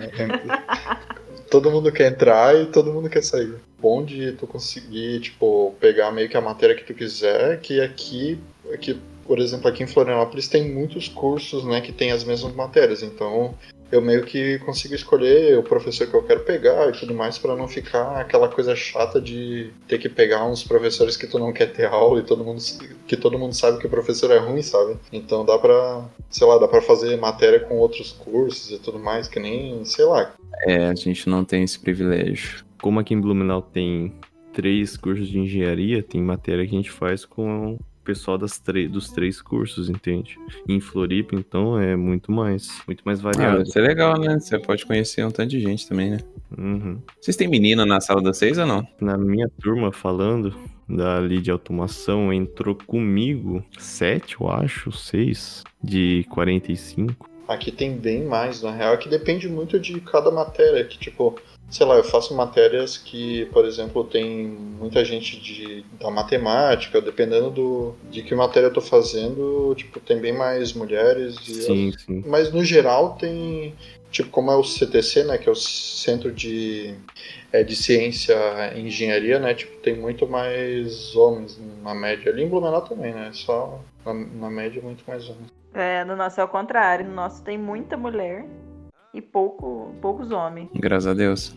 [1.51, 3.53] todo mundo quer entrar e todo mundo quer sair.
[3.79, 8.39] Bom de tu conseguir, tipo, pegar meio que a matéria que tu quiser, que aqui,
[8.73, 13.03] aqui por exemplo, aqui em Florianópolis tem muitos cursos, né, que tem as mesmas matérias.
[13.03, 13.53] Então,
[13.91, 17.55] eu meio que consigo escolher o professor que eu quero pegar e tudo mais para
[17.55, 21.73] não ficar aquela coisa chata de ter que pegar uns professores que tu não quer
[21.73, 22.61] ter aula e todo mundo
[23.05, 24.97] que todo mundo sabe que o professor é ruim, sabe?
[25.11, 29.27] Então dá pra, sei lá, dá pra fazer matéria com outros cursos e tudo mais,
[29.27, 30.33] que nem, sei lá.
[30.65, 32.63] É, a gente não tem esse privilégio.
[32.81, 34.13] Como aqui em Blumenau tem
[34.53, 39.09] três cursos de engenharia, tem matéria que a gente faz com pessoal das tre- dos
[39.09, 40.35] três cursos, entende?
[40.67, 43.57] Em Floripa, então, é muito mais, muito mais Ah, variado.
[43.59, 44.39] deve ser legal, né?
[44.39, 46.17] Você pode conhecer um tanto de gente também, né?
[46.57, 46.99] Uhum.
[47.19, 48.85] Vocês têm menina na sala de vocês ou não?
[48.99, 50.53] Na minha turma, falando
[50.89, 57.29] da lead de automação, entrou comigo sete, eu acho, seis, de 45.
[57.47, 61.35] Aqui tem bem mais, na real, é que depende muito de cada matéria, que tipo,
[61.69, 67.49] sei lá, eu faço matérias que, por exemplo, tem muita gente de, da matemática, dependendo
[67.49, 72.23] do, de que matéria eu tô fazendo, tipo, tem bem mais mulheres e Sim, sim.
[72.27, 73.73] Mas no geral tem,
[74.11, 76.93] tipo, como é o CTC, né, que é o Centro de,
[77.53, 78.35] é, de Ciência
[78.75, 82.31] e Engenharia, né, tipo, tem muito mais homens na média.
[82.31, 85.49] Ali em Blumenau também, né, só na, na média muito mais homens.
[85.73, 87.07] É, no nosso é o contrário.
[87.07, 88.45] No nosso tem muita mulher
[89.13, 90.69] e pouco, poucos homens.
[90.75, 91.55] Graças a Deus.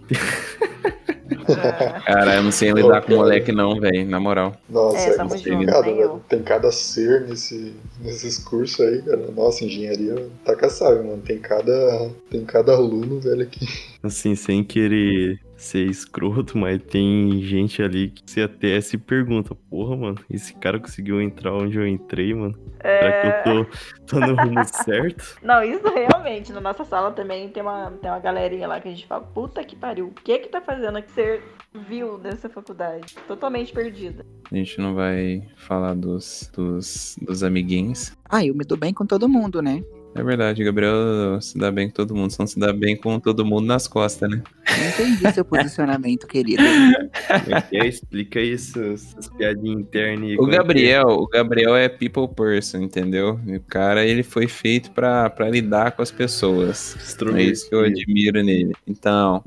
[1.47, 4.55] É, Cara, eu não sei lidar com moleque não, velho, na moral.
[4.69, 5.25] Nossa, É, é,
[5.57, 6.01] nem velho.
[6.01, 6.23] eu.
[6.29, 9.31] Tem cada ser nesse, nesses cursos aí, cara.
[9.35, 11.23] Nossa, engenharia tá caçável, mano.
[11.23, 13.67] Tem cada, tem cada aluno, velho, aqui.
[14.03, 19.97] Assim, sem querer ser escroto, mas tem gente ali que você até se pergunta, porra,
[19.97, 22.59] mano, esse cara conseguiu entrar onde eu entrei, mano?
[22.81, 23.71] Será que eu tô,
[24.07, 25.39] tô no rumo certo?
[25.43, 26.53] Não, isso realmente.
[26.53, 29.65] Na nossa sala também tem uma, tem uma galerinha lá que a gente fala, puta
[29.65, 31.43] que pariu, o que que tá fazendo que ser
[31.89, 33.15] viu nessa faculdade?
[33.27, 34.25] Totalmente perdida.
[34.51, 38.13] A gente não vai falar dos, dos, dos amiguinhos.
[38.29, 39.83] Ah, eu me dou bem com todo mundo, né?
[40.15, 43.19] É verdade, Gabriel se dá bem com todo mundo, só não se dá bem com
[43.19, 44.43] todo mundo nas costas, né?
[44.79, 46.63] Não entendi seu posicionamento, querido.
[46.63, 47.87] É é?
[47.87, 50.39] Explica isso, essas piadinhas internas.
[50.39, 50.59] O é que é?
[50.59, 53.41] Gabriel, o Gabriel é people person, entendeu?
[53.45, 56.97] O cara, ele foi feito pra, pra lidar com as pessoas.
[57.35, 58.73] É isso que eu admiro nele.
[58.87, 59.43] Então,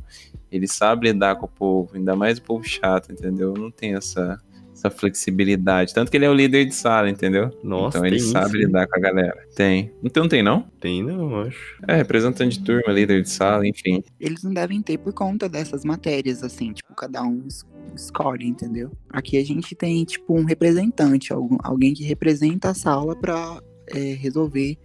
[0.52, 3.54] ele sabe lidar com o povo, ainda mais o povo chato, entendeu?
[3.54, 4.38] Não tem essa,
[4.88, 5.94] essa flexibilidade.
[5.94, 7.50] Tanto que ele é o líder de sala, entendeu?
[7.64, 9.48] Nossa, então ele tem sabe isso, lidar com a galera.
[9.56, 9.92] Tem.
[10.04, 10.62] Então não tem, não?
[10.80, 11.78] Tem não, acho.
[11.88, 14.04] É, representante de turma, líder de sala, enfim.
[14.20, 17.66] Eles não devem ter por conta dessas matérias, assim, tipo, cada um es-
[17.96, 18.92] escolhe, entendeu?
[19.10, 24.14] Aqui a gente tem, tipo, um representante, algum, alguém que representa a sala pra é,
[24.14, 24.78] resolver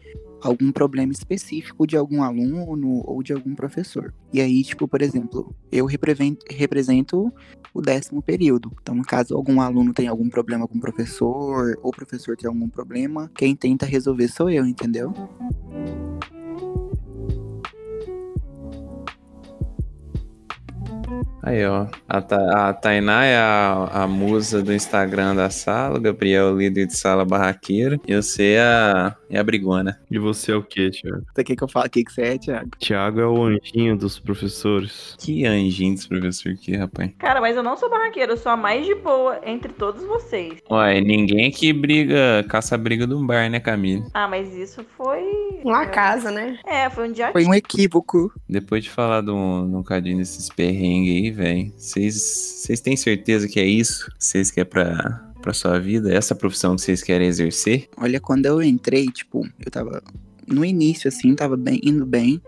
[0.43, 4.13] algum problema específico de algum aluno ou de algum professor.
[4.33, 7.33] E aí, tipo, por exemplo, eu represento
[7.73, 8.73] o décimo período.
[8.83, 12.69] Então, caso algum aluno tenha algum problema com o professor, ou o professor tenha algum
[12.69, 15.13] problema, quem tenta resolver sou eu, entendeu?
[21.43, 21.87] Aí, ó.
[22.09, 26.53] A, Ta- a Tainá é a, a musa do Instagram da sala, o Gabriel é
[26.53, 29.99] o líder de sala barraqueiro, e você é a, é a brigona.
[30.11, 31.25] E você é o quê, Thiago?
[31.35, 32.71] Você quer que eu fale o que, que você é, Thiago?
[32.79, 35.17] Thiago é o anjinho dos professores.
[35.19, 37.11] Que anjinho desse professor aqui, rapaz.
[37.19, 40.59] Cara, mas eu não sou barraqueira, eu sou a mais de boa entre todos vocês.
[40.71, 44.05] Ué, ninguém aqui briga, caça a briga do bar, né, Camille?
[44.15, 45.23] Ah, mas isso foi.
[45.65, 46.59] Uma casa, né?
[46.67, 48.33] É, foi um dia Foi um equívoco.
[48.49, 53.49] Depois de falar de um, de um cadinho desses perrengues aí, velho, vocês têm certeza
[53.49, 54.11] que é isso?
[54.19, 56.13] Vocês querem pra, pra sua vida?
[56.13, 57.89] Essa profissão que vocês querem exercer?
[57.97, 60.03] Olha, quando eu entrei, tipo, eu tava.
[60.47, 62.41] No início, assim, tava bem, indo bem.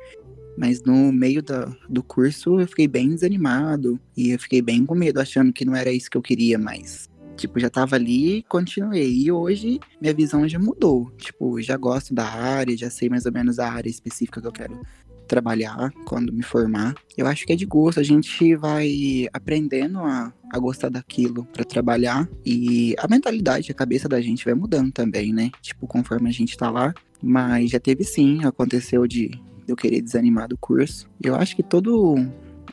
[0.56, 3.98] Mas no meio da, do curso eu fiquei bem desanimado.
[4.16, 7.08] E eu fiquei bem com medo, achando que não era isso que eu queria mais.
[7.36, 9.12] Tipo, já tava ali e continuei.
[9.12, 11.10] E hoje minha visão já mudou.
[11.18, 14.52] Tipo, já gosto da área, já sei mais ou menos a área específica que eu
[14.52, 14.80] quero
[15.26, 16.94] trabalhar quando me formar.
[17.16, 21.64] Eu acho que é de gosto, a gente vai aprendendo a, a gostar daquilo pra
[21.64, 25.50] trabalhar e a mentalidade, a cabeça da gente vai mudando também, né?
[25.60, 26.94] Tipo, conforme a gente tá lá.
[27.22, 29.30] Mas já teve sim, aconteceu de
[29.66, 31.08] eu querer desanimar do curso.
[31.22, 32.16] Eu acho que todo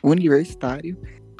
[0.02, 0.96] universitário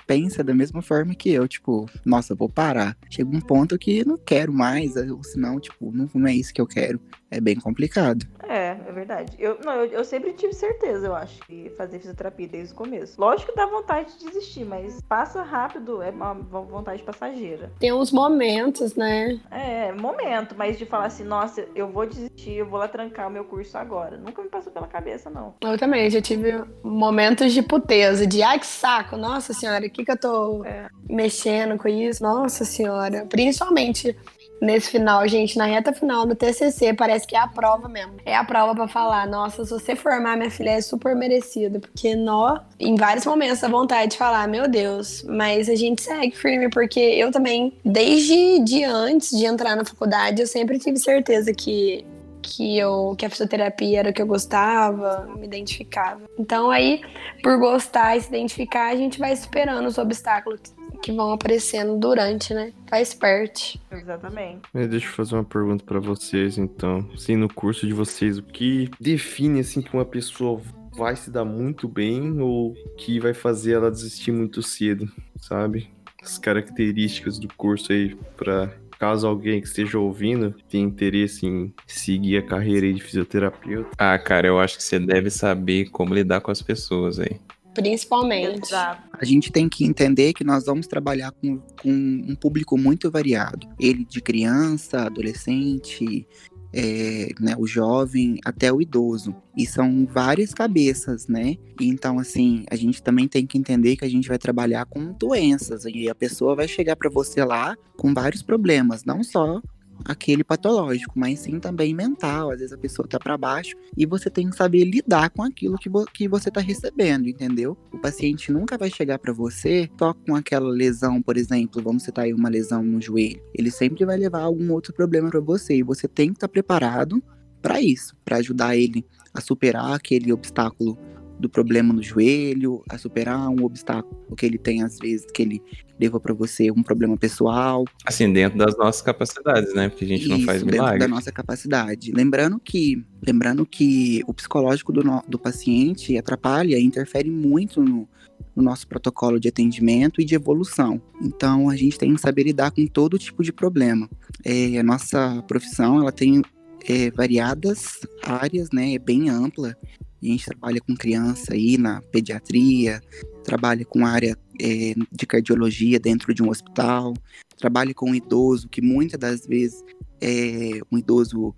[0.06, 2.96] pensa da mesma forma que eu, tipo, nossa, vou parar.
[3.10, 6.60] Chega um ponto que não quero mais, ou senão, tipo, não, não é isso que
[6.60, 7.00] eu quero.
[7.32, 8.26] É bem complicado.
[8.46, 9.34] É, é verdade.
[9.38, 13.18] Eu, não, eu, eu sempre tive certeza, eu acho, que fazer fisioterapia desde o começo.
[13.18, 17.72] Lógico que dá vontade de desistir, mas passa rápido, é uma vontade passageira.
[17.80, 19.40] Tem uns momentos, né?
[19.50, 23.30] É, momento, mas de falar assim, nossa, eu vou desistir, eu vou lá trancar o
[23.30, 24.18] meu curso agora.
[24.18, 25.54] Nunca me passou pela cabeça, não.
[25.62, 30.04] Eu também já tive momentos de puteza, de ai que saco, nossa senhora, o que
[30.04, 30.88] que eu tô É.
[31.08, 32.22] mexendo com isso?
[32.22, 33.24] Nossa senhora.
[33.30, 34.14] Principalmente
[34.62, 38.14] nesse final, gente, na reta final do TCC, parece que é a prova mesmo.
[38.24, 42.14] É a prova pra falar, nossa, se você formar minha filha é super merecido, porque
[42.14, 46.70] nó, em vários momentos dá vontade de falar, meu Deus, mas a gente segue firme,
[46.70, 52.06] porque eu também, desde de antes de entrar na faculdade, eu sempre tive certeza que
[52.44, 56.22] que eu que a fisioterapia era o que eu gostava, me identificava.
[56.36, 57.00] Então aí,
[57.40, 60.60] por gostar e se identificar, a gente vai superando os obstáculos
[61.02, 62.72] que vão aparecendo durante, né?
[62.88, 63.80] Faz parte.
[63.90, 64.62] Exatamente.
[64.72, 67.06] É, deixa eu fazer uma pergunta pra vocês, então.
[67.12, 70.60] Assim, no curso de vocês, o que define, assim, que uma pessoa
[70.96, 75.90] vai se dar muito bem ou que vai fazer ela desistir muito cedo, sabe?
[76.22, 82.36] As características do curso aí pra caso alguém que esteja ouvindo tenha interesse em seguir
[82.36, 83.90] a carreira aí de fisioterapeuta.
[83.98, 87.40] Ah, cara, eu acho que você deve saber como lidar com as pessoas aí.
[87.74, 88.66] Principalmente.
[88.66, 89.02] Exato.
[89.12, 93.68] A gente tem que entender que nós vamos trabalhar com, com um público muito variado.
[93.80, 96.26] Ele de criança, adolescente,
[96.72, 99.34] é, né, o jovem, até o idoso.
[99.56, 101.56] E são várias cabeças, né?
[101.80, 105.12] E Então, assim, a gente também tem que entender que a gente vai trabalhar com
[105.12, 105.84] doenças.
[105.84, 109.60] E a pessoa vai chegar para você lá com vários problemas, não só
[110.04, 112.50] aquele patológico, mas sim também mental.
[112.50, 115.76] Às vezes a pessoa tá para baixo e você tem que saber lidar com aquilo
[115.78, 117.76] que, vo- que você tá recebendo, entendeu?
[117.92, 122.24] O paciente nunca vai chegar para você só com aquela lesão, por exemplo, vamos citar
[122.24, 123.40] aí uma lesão no joelho.
[123.54, 127.22] Ele sempre vai levar algum outro problema para você e você tem que estar preparado
[127.60, 130.98] para isso, para ajudar ele a superar aquele obstáculo
[131.42, 135.62] do problema no joelho, a superar um obstáculo que ele tem às vezes que ele
[136.00, 139.88] leva para você um problema pessoal, Assim, dentro das nossas capacidades, né?
[139.88, 140.98] Porque a gente não isso, faz dentro milagre.
[141.00, 142.10] da nossa capacidade.
[142.12, 148.08] Lembrando que, lembrando que o psicológico do, no- do paciente atrapalha e interfere muito no,
[148.56, 151.00] no nosso protocolo de atendimento e de evolução.
[151.20, 154.08] Então, a gente tem que saber lidar com todo tipo de problema.
[154.44, 156.42] É, a nossa profissão, ela tem
[156.88, 158.94] é, variadas áreas, né?
[158.94, 159.76] É bem ampla.
[160.22, 163.00] A gente trabalha com criança aí na pediatria,
[163.42, 167.12] trabalha com área é, de cardiologia dentro de um hospital,
[167.58, 169.82] trabalha com um idoso que muitas das vezes
[170.20, 171.52] é um idoso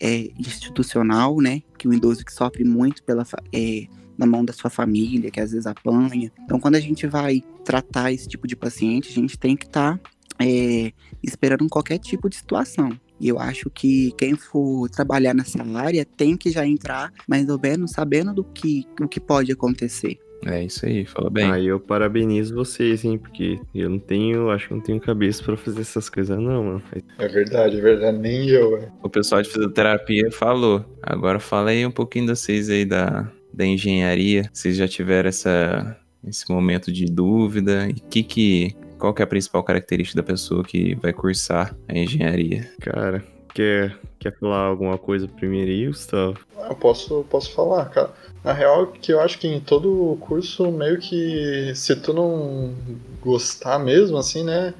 [0.00, 1.62] é, institucional, né?
[1.78, 3.86] Que um idoso que sofre muito pela é,
[4.16, 6.30] na mão da sua família, que às vezes apanha.
[6.44, 9.98] Então, quando a gente vai tratar esse tipo de paciente, a gente tem que estar
[10.38, 10.92] é,
[11.22, 12.90] esperando qualquer tipo de situação.
[13.22, 17.56] E eu acho que quem for trabalhar nessa área tem que já entrar mais ou
[17.56, 20.18] menos sabendo do que, o que pode acontecer.
[20.44, 21.48] É isso aí, fala bem.
[21.48, 25.56] Aí eu parabenizo vocês, hein, porque eu não tenho, acho que não tenho cabeça pra
[25.56, 26.82] fazer essas coisas não, mano.
[27.16, 28.18] É verdade, é verdade.
[28.18, 28.90] Nem eu, é.
[29.00, 30.84] O pessoal de fisioterapia falou.
[31.00, 34.50] Agora fala aí um pouquinho de vocês aí da, da engenharia.
[34.52, 35.96] Vocês já tiveram essa,
[36.26, 37.88] esse momento de dúvida?
[37.88, 41.98] E que que, qual que é a principal característica da pessoa que vai cursar a
[41.98, 42.70] engenharia?
[42.80, 43.20] Cara,
[43.52, 46.38] quer, quer falar alguma coisa primeiro aí, Gustavo?
[46.56, 48.12] Eu posso, posso falar, cara.
[48.44, 52.72] Na real, que eu acho que em todo o curso, meio que se tu não
[53.20, 54.72] gostar mesmo, assim, né?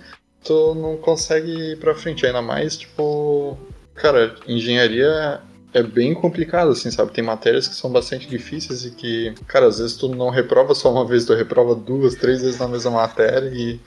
[0.44, 2.24] Tu não consegue ir pra frente.
[2.24, 3.58] Ainda mais, tipo.
[3.92, 5.40] Cara, engenharia
[5.74, 7.12] é bem complicado, assim, sabe?
[7.12, 10.92] Tem matérias que são bastante difíceis e que, cara, às vezes tu não reprova só
[10.92, 13.80] uma vez, tu reprova duas, três vezes na mesma matéria e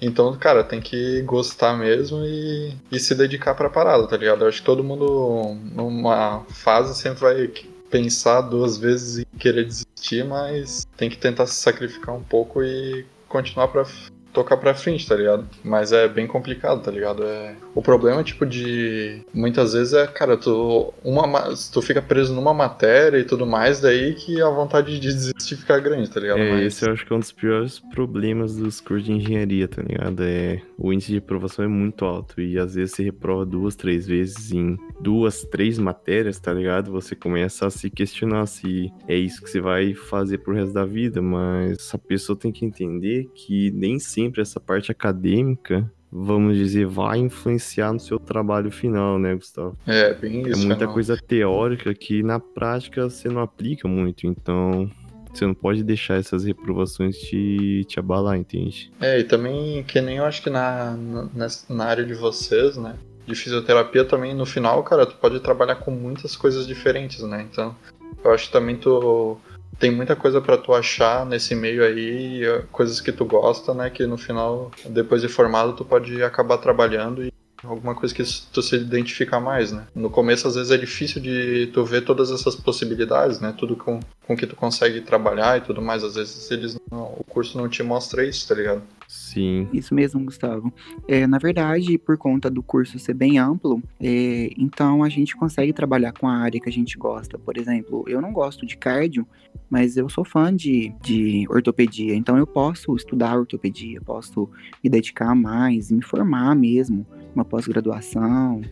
[0.00, 4.42] então, cara, tem que gostar mesmo e, e se dedicar pra parada, tá ligado?
[4.42, 7.50] Eu acho que todo mundo numa fase sempre vai
[7.90, 13.06] pensar duas vezes em querer desistir, mas tem que tentar se sacrificar um pouco e
[13.28, 13.84] continuar pra
[14.32, 15.46] tocar pra frente, tá ligado?
[15.64, 17.24] Mas é bem complicado, tá ligado?
[17.24, 17.54] É...
[17.74, 19.22] O problema, tipo, de.
[19.32, 24.14] Muitas vezes é, cara, tu, uma, tu fica preso numa matéria e tudo mais, daí
[24.14, 26.40] que a vontade de desistir fica grande, tá ligado?
[26.40, 26.62] É, Mas...
[26.66, 30.22] esse eu acho que é um dos piores problemas dos cursos de engenharia, tá ligado?
[30.22, 34.06] É, o índice de aprovação é muito alto e às vezes você reprova duas, três
[34.06, 36.92] vezes em duas, três matérias, tá ligado?
[36.92, 40.84] Você começa a se questionar se é isso que você vai fazer pro resto da
[40.84, 46.86] vida, mas a pessoa tem que entender que nem sempre essa parte acadêmica vamos dizer,
[46.86, 49.76] vai influenciar no seu trabalho final, né, Gustavo?
[49.86, 50.62] É, bem isso.
[50.62, 50.92] É muita né?
[50.92, 54.90] coisa teórica que na prática você não aplica muito, então
[55.32, 58.90] você não pode deixar essas reprovações te, te abalar, entende?
[59.00, 60.96] É, e também, que nem eu acho que na,
[61.34, 62.96] na, na área de vocês, né,
[63.26, 67.76] de fisioterapia também, no final, cara, tu pode trabalhar com muitas coisas diferentes, né, então
[68.24, 69.38] eu acho que também tu
[69.78, 73.88] tem muita coisa para tu achar nesse meio aí, coisas que tu gosta, né?
[73.90, 78.22] Que no final, depois de formado, tu pode acabar trabalhando e alguma coisa que
[78.52, 79.86] tu se identifica mais, né?
[79.94, 83.54] No começo, às vezes, é difícil de tu ver todas essas possibilidades, né?
[83.56, 86.04] Tudo com, com que tu consegue trabalhar e tudo mais.
[86.04, 88.82] Às vezes, eles não, o curso não te mostra isso, tá ligado?
[89.28, 89.68] Sim.
[89.74, 90.72] Isso mesmo, Gustavo.
[91.06, 95.72] É, na verdade, por conta do curso ser bem amplo, é, então a gente consegue
[95.72, 97.38] trabalhar com a área que a gente gosta.
[97.38, 99.26] Por exemplo, eu não gosto de cardio,
[99.68, 104.48] mas eu sou fã de, de ortopedia, então eu posso estudar ortopedia, posso
[104.82, 108.62] me dedicar mais, me formar mesmo, uma pós-graduação,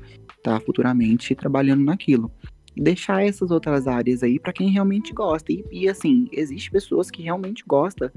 [0.43, 2.33] tá futuramente trabalhando naquilo.
[2.75, 5.51] Deixar essas outras áreas aí para quem realmente gosta.
[5.51, 8.11] E, e assim, existe pessoas que realmente gostam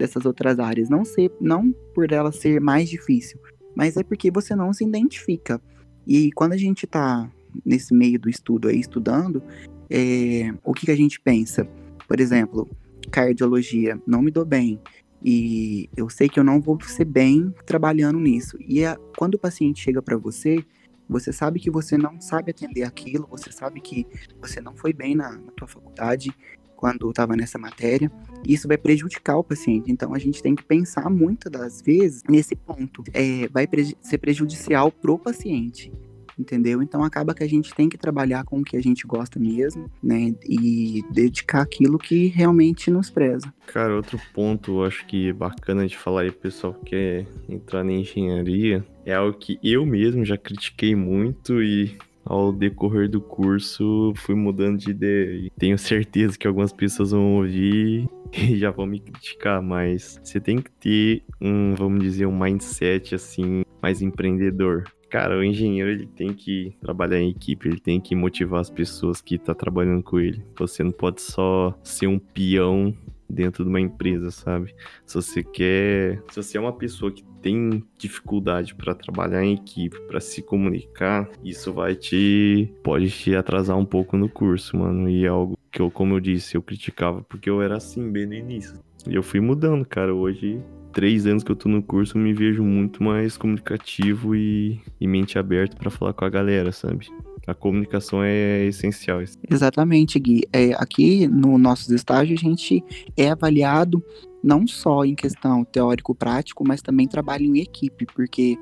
[0.00, 3.38] dessas outras áreas, não ser, não por ela ser mais difícil,
[3.76, 5.60] mas é porque você não se identifica.
[6.06, 7.30] E quando a gente tá
[7.64, 9.42] nesse meio do estudo aí, estudando,
[9.90, 11.68] é, o que, que a gente pensa?
[12.08, 12.66] Por exemplo,
[13.10, 14.80] cardiologia, não me dou bem.
[15.22, 18.56] E eu sei que eu não vou ser bem trabalhando nisso.
[18.58, 20.64] E a, quando o paciente chega para você,
[21.06, 24.06] você sabe que você não sabe atender aquilo, você sabe que
[24.40, 26.34] você não foi bem na, na tua faculdade
[26.80, 28.10] quando estava nessa matéria.
[28.46, 29.92] Isso vai prejudicar o paciente.
[29.92, 33.04] Então a gente tem que pensar muitas das vezes nesse ponto.
[33.12, 35.92] É, vai pre ser prejudicial pro paciente
[36.38, 36.82] entendeu?
[36.82, 39.90] Então acaba que a gente tem que trabalhar com o que a gente gosta mesmo,
[40.02, 40.34] né?
[40.48, 43.52] E dedicar aquilo que realmente nos preza.
[43.66, 47.92] Cara, outro ponto acho que é bacana de falar aí, pessoal que quer entrar na
[47.92, 51.94] engenharia, é algo que eu mesmo já critiquei muito e
[52.24, 55.50] ao decorrer do curso fui mudando de ideia.
[55.58, 60.58] Tenho certeza que algumas pessoas vão ouvir e já vão me criticar, mas você tem
[60.58, 64.84] que ter um, vamos dizer, um mindset assim mais empreendedor.
[65.08, 69.20] Cara, o engenheiro ele tem que trabalhar em equipe, ele tem que motivar as pessoas
[69.20, 70.44] que tá trabalhando com ele.
[70.56, 72.94] Você não pode só ser um peão
[73.28, 74.74] dentro de uma empresa, sabe?
[75.04, 80.00] Se você quer, se você é uma pessoa que tem dificuldade para trabalhar em equipe,
[80.02, 85.08] para se comunicar, isso vai te pode te atrasar um pouco no curso, mano.
[85.08, 88.26] E é algo que eu, como eu disse, eu criticava porque eu era assim bem
[88.26, 88.78] no início.
[89.08, 90.14] E eu fui mudando, cara.
[90.14, 90.60] Hoje
[90.92, 95.06] três anos que eu tô no curso, eu me vejo muito mais comunicativo e, e
[95.06, 97.08] mente aberta para falar com a galera, sabe?
[97.50, 99.20] A comunicação é essencial.
[99.50, 100.42] Exatamente, Gui.
[100.52, 102.84] É, aqui no nossos estágios, a gente
[103.16, 104.00] é avaliado
[104.42, 108.56] não só em questão teórico-prático, mas também trabalho em equipe, porque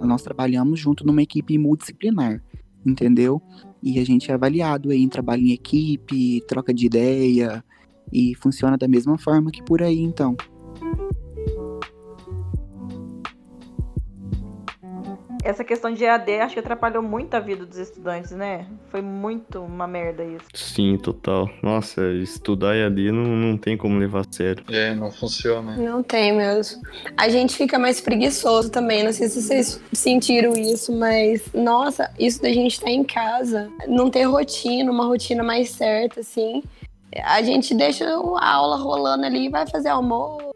[0.00, 2.40] nós trabalhamos junto numa equipe multidisciplinar,
[2.86, 3.42] entendeu?
[3.82, 7.64] E a gente é avaliado em trabalho em equipe, troca de ideia,
[8.12, 10.36] e funciona da mesma forma que por aí, então.
[15.42, 18.66] Essa questão de EAD acho que atrapalhou muito a vida dos estudantes, né?
[18.90, 20.44] Foi muito uma merda isso.
[20.54, 21.48] Sim, total.
[21.62, 24.64] Nossa, estudar EAD não, não tem como levar a sério.
[24.70, 25.76] É, não funciona.
[25.76, 26.82] Não tem mesmo.
[27.16, 29.04] A gente fica mais preguiçoso também.
[29.04, 34.10] Não sei se vocês sentiram isso, mas nossa, isso da gente estar em casa, não
[34.10, 36.62] ter rotina, uma rotina mais certa, assim.
[37.24, 40.48] A gente deixa a aula rolando ali e vai fazer almoço.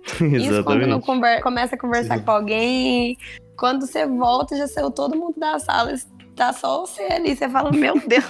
[0.20, 2.24] Isso quando não começa a conversar Sim.
[2.24, 3.16] com alguém.
[3.60, 5.92] Quando você volta, já saiu todo mundo da sala.
[6.34, 7.36] Tá só você ali.
[7.36, 8.24] Você fala, meu Deus.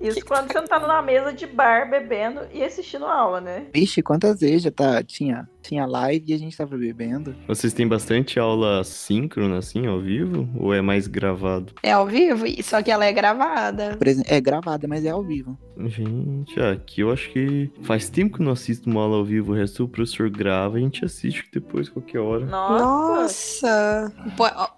[0.00, 3.66] Isso quando você não tá numa mesa de bar bebendo e assistindo aula, né?
[3.74, 7.34] Vixe, quantas vezes já tá, tinha, tinha live e a gente tava bebendo.
[7.46, 10.48] Vocês têm bastante aula síncrona, assim, ao vivo?
[10.56, 11.72] Ou é mais gravado?
[11.82, 13.96] É ao vivo, só que ela é gravada.
[13.96, 15.58] Por exemplo, é gravada, mas é ao vivo.
[15.78, 19.52] Gente, aqui eu acho que faz tempo que não assisto uma aula ao vivo.
[19.52, 22.46] O resto o professor grava e a gente assiste depois, qualquer hora.
[22.46, 23.16] Nossa.
[23.26, 24.12] Nossa!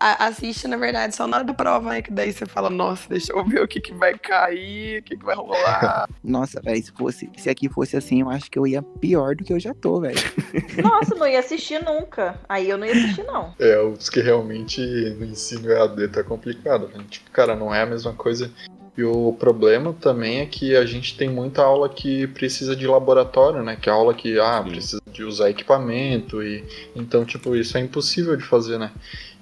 [0.00, 2.02] Assiste, na verdade, só na hora da prova, né?
[2.02, 5.16] Que daí você fala, nossa, deixa eu ver o que, que vai cair, o que,
[5.16, 6.08] que vai rolar.
[6.22, 9.44] Nossa, velho, se fosse, se aqui fosse assim, eu acho que eu ia pior do
[9.44, 10.18] que eu já tô, velho.
[10.82, 12.38] Nossa, não ia assistir nunca.
[12.48, 13.54] Aí eu não ia assistir, não.
[13.58, 14.80] É, os que realmente
[15.18, 17.04] no ensino EAD tá complicado, né?
[17.08, 18.50] Tipo, cara, não é a mesma coisa.
[18.96, 23.62] E o problema também é que a gente tem muita aula que precisa de laboratório,
[23.62, 23.76] né?
[23.80, 24.70] Que é aula que, ah, Sim.
[24.70, 26.64] precisa de usar equipamento e...
[26.96, 28.90] Então, tipo, isso é impossível de fazer, né?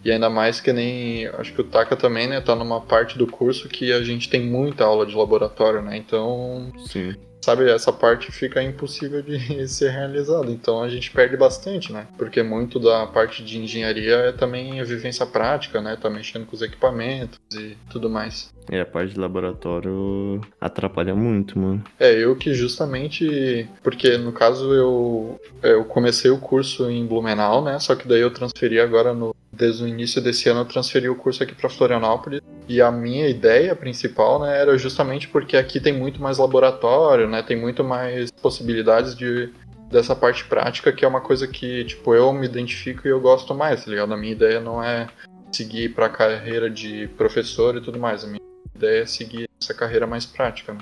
[0.04, 1.26] E ainda mais que nem...
[1.28, 2.38] Acho que o Taka também, né?
[2.42, 5.96] Tá numa parte do curso que a gente tem muita aula de laboratório, né?
[5.96, 7.14] Então, Sim.
[7.46, 9.38] Sabe, essa parte fica impossível de
[9.68, 10.50] ser realizada.
[10.50, 12.08] Então a gente perde bastante, né?
[12.18, 15.96] Porque muito da parte de engenharia é também a vivência prática, né?
[15.96, 18.52] Tá mexendo com os equipamentos e tudo mais.
[18.70, 21.82] É, a parte de laboratório atrapalha muito, mano.
[21.98, 23.68] É, eu que justamente.
[23.82, 27.78] Porque no caso eu, eu comecei o curso em Blumenau, né?
[27.78, 29.34] Só que daí eu transferi agora no.
[29.52, 32.40] Desde o início desse ano eu transferi o curso aqui para Florianópolis.
[32.68, 37.42] E a minha ideia principal, né, era justamente porque aqui tem muito mais laboratório, né?
[37.42, 39.50] Tem muito mais possibilidades de
[39.90, 43.54] dessa parte prática, que é uma coisa que, tipo, eu me identifico e eu gosto
[43.54, 44.12] mais, tá ligado?
[44.12, 45.06] A minha ideia não é
[45.52, 48.24] seguir pra carreira de professor e tudo mais.
[48.24, 48.45] A minha
[48.76, 50.80] ideia é seguir essa carreira mais prática, né?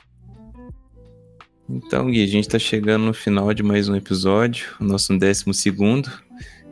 [1.68, 5.54] Então, Gui, a gente tá chegando no final de mais um episódio, o nosso décimo
[5.54, 6.10] segundo.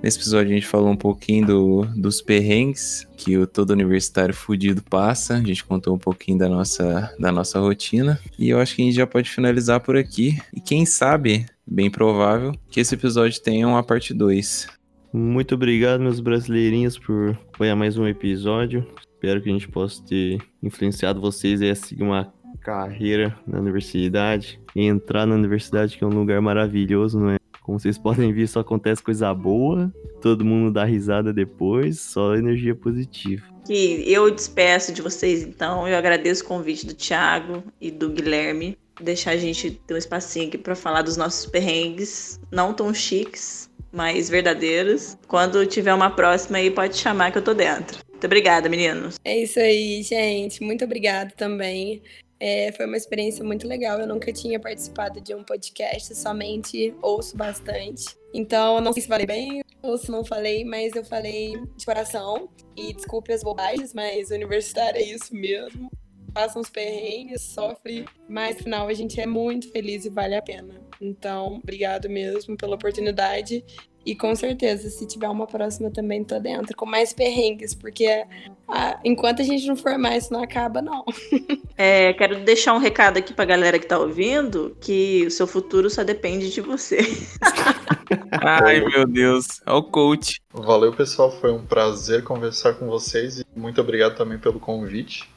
[0.02, 4.82] Nesse episódio a gente falou um pouquinho do- dos perrengues que o todo universitário fudido
[4.82, 5.36] passa.
[5.36, 8.20] A gente contou um pouquinho da nossa, da nossa rotina.
[8.36, 10.36] E eu acho que a gente já pode finalizar por aqui.
[10.52, 14.66] E quem sabe, bem provável, que esse episódio tenha uma parte 2.
[15.12, 18.84] Muito obrigado, meus brasileirinhos, por apoiar mais um episódio.
[19.22, 24.60] Espero que a gente possa ter influenciado vocês a seguir uma carreira na universidade.
[24.74, 27.36] E entrar na universidade, que é um lugar maravilhoso, não é?
[27.60, 29.94] Como vocês podem ver, só acontece coisa boa.
[30.20, 33.46] Todo mundo dá risada depois, só energia positiva.
[33.64, 35.86] Que eu despeço de vocês, então.
[35.86, 38.76] Eu agradeço o convite do Thiago e do Guilherme.
[39.00, 43.70] Deixar a gente ter um espacinho aqui para falar dos nossos perrengues, não tão chiques,
[43.92, 45.16] mas verdadeiros.
[45.28, 48.02] Quando tiver uma próxima aí, pode chamar que eu tô dentro.
[48.22, 49.16] Muito obrigada, meninos.
[49.24, 50.62] É isso aí, gente.
[50.62, 52.00] Muito obrigada também.
[52.38, 53.98] É, foi uma experiência muito legal.
[53.98, 58.16] Eu nunca tinha participado de um podcast, somente ouço bastante.
[58.32, 61.84] Então, eu não sei se falei bem ou se não falei, mas eu falei de
[61.84, 62.48] coração.
[62.76, 65.90] E desculpe as bobagens, mas universitário é isso mesmo.
[66.32, 70.42] Passa uns perrengues, sofre, mas no final a gente é muito feliz e vale a
[70.42, 70.80] pena.
[71.00, 73.64] Então, obrigado mesmo pela oportunidade.
[74.04, 78.24] E com certeza, se tiver uma próxima também, tô dentro, com mais perrengues, porque
[78.68, 81.04] ah, enquanto a gente não formar, isso não acaba, não.
[81.74, 85.88] É, quero deixar um recado aqui pra galera que tá ouvindo, que o seu futuro
[85.88, 86.98] só depende de você.
[88.30, 89.60] Ai, meu Deus.
[89.66, 90.40] Olha o coach.
[90.52, 91.32] Valeu, pessoal.
[91.32, 95.31] Foi um prazer conversar com vocês e muito obrigado também pelo convite.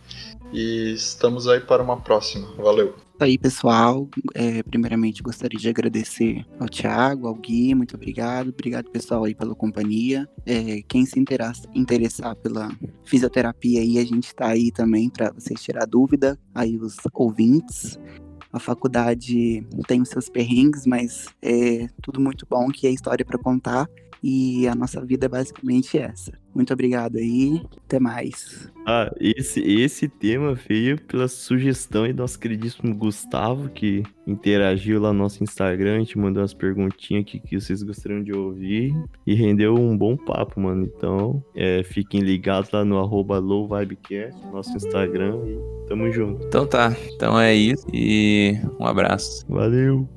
[0.56, 2.47] E estamos aí para uma próxima.
[2.56, 2.95] Valeu.
[3.20, 4.10] Aí, pessoal.
[4.34, 8.49] É, primeiramente, gostaria de agradecer ao Thiago, ao Gui, muito obrigado.
[8.49, 10.28] Obrigado, pessoal, aí pela companhia.
[10.45, 12.70] É, quem se interessa- interessar pela
[13.06, 16.38] fisioterapia aí, a gente está aí também para vocês tirar dúvida.
[16.53, 17.99] Aí, os ouvintes.
[18.51, 23.38] A faculdade tem os seus perrengues, mas é tudo muito bom que é história para
[23.38, 23.86] contar.
[24.28, 26.34] E a nossa vida é basicamente essa.
[26.51, 27.61] Muito obrigado aí.
[27.86, 28.67] Até mais.
[28.84, 35.13] Ah, esse, esse tema veio pela sugestão aí do nosso queridíssimo Gustavo, que interagiu lá
[35.13, 38.95] no nosso Instagram, a gente mandou umas perguntinhas aqui que vocês gostariam de ouvir
[39.28, 40.86] e rendeu um bom papo, mano.
[40.86, 46.43] Então, é, fiquem ligados lá no arroba lowvibecast, nosso Instagram, e tamo junto.
[46.47, 46.97] Então tá.
[47.15, 47.86] Então é isso.
[47.93, 49.45] E um abraço.
[49.47, 50.09] Valeu!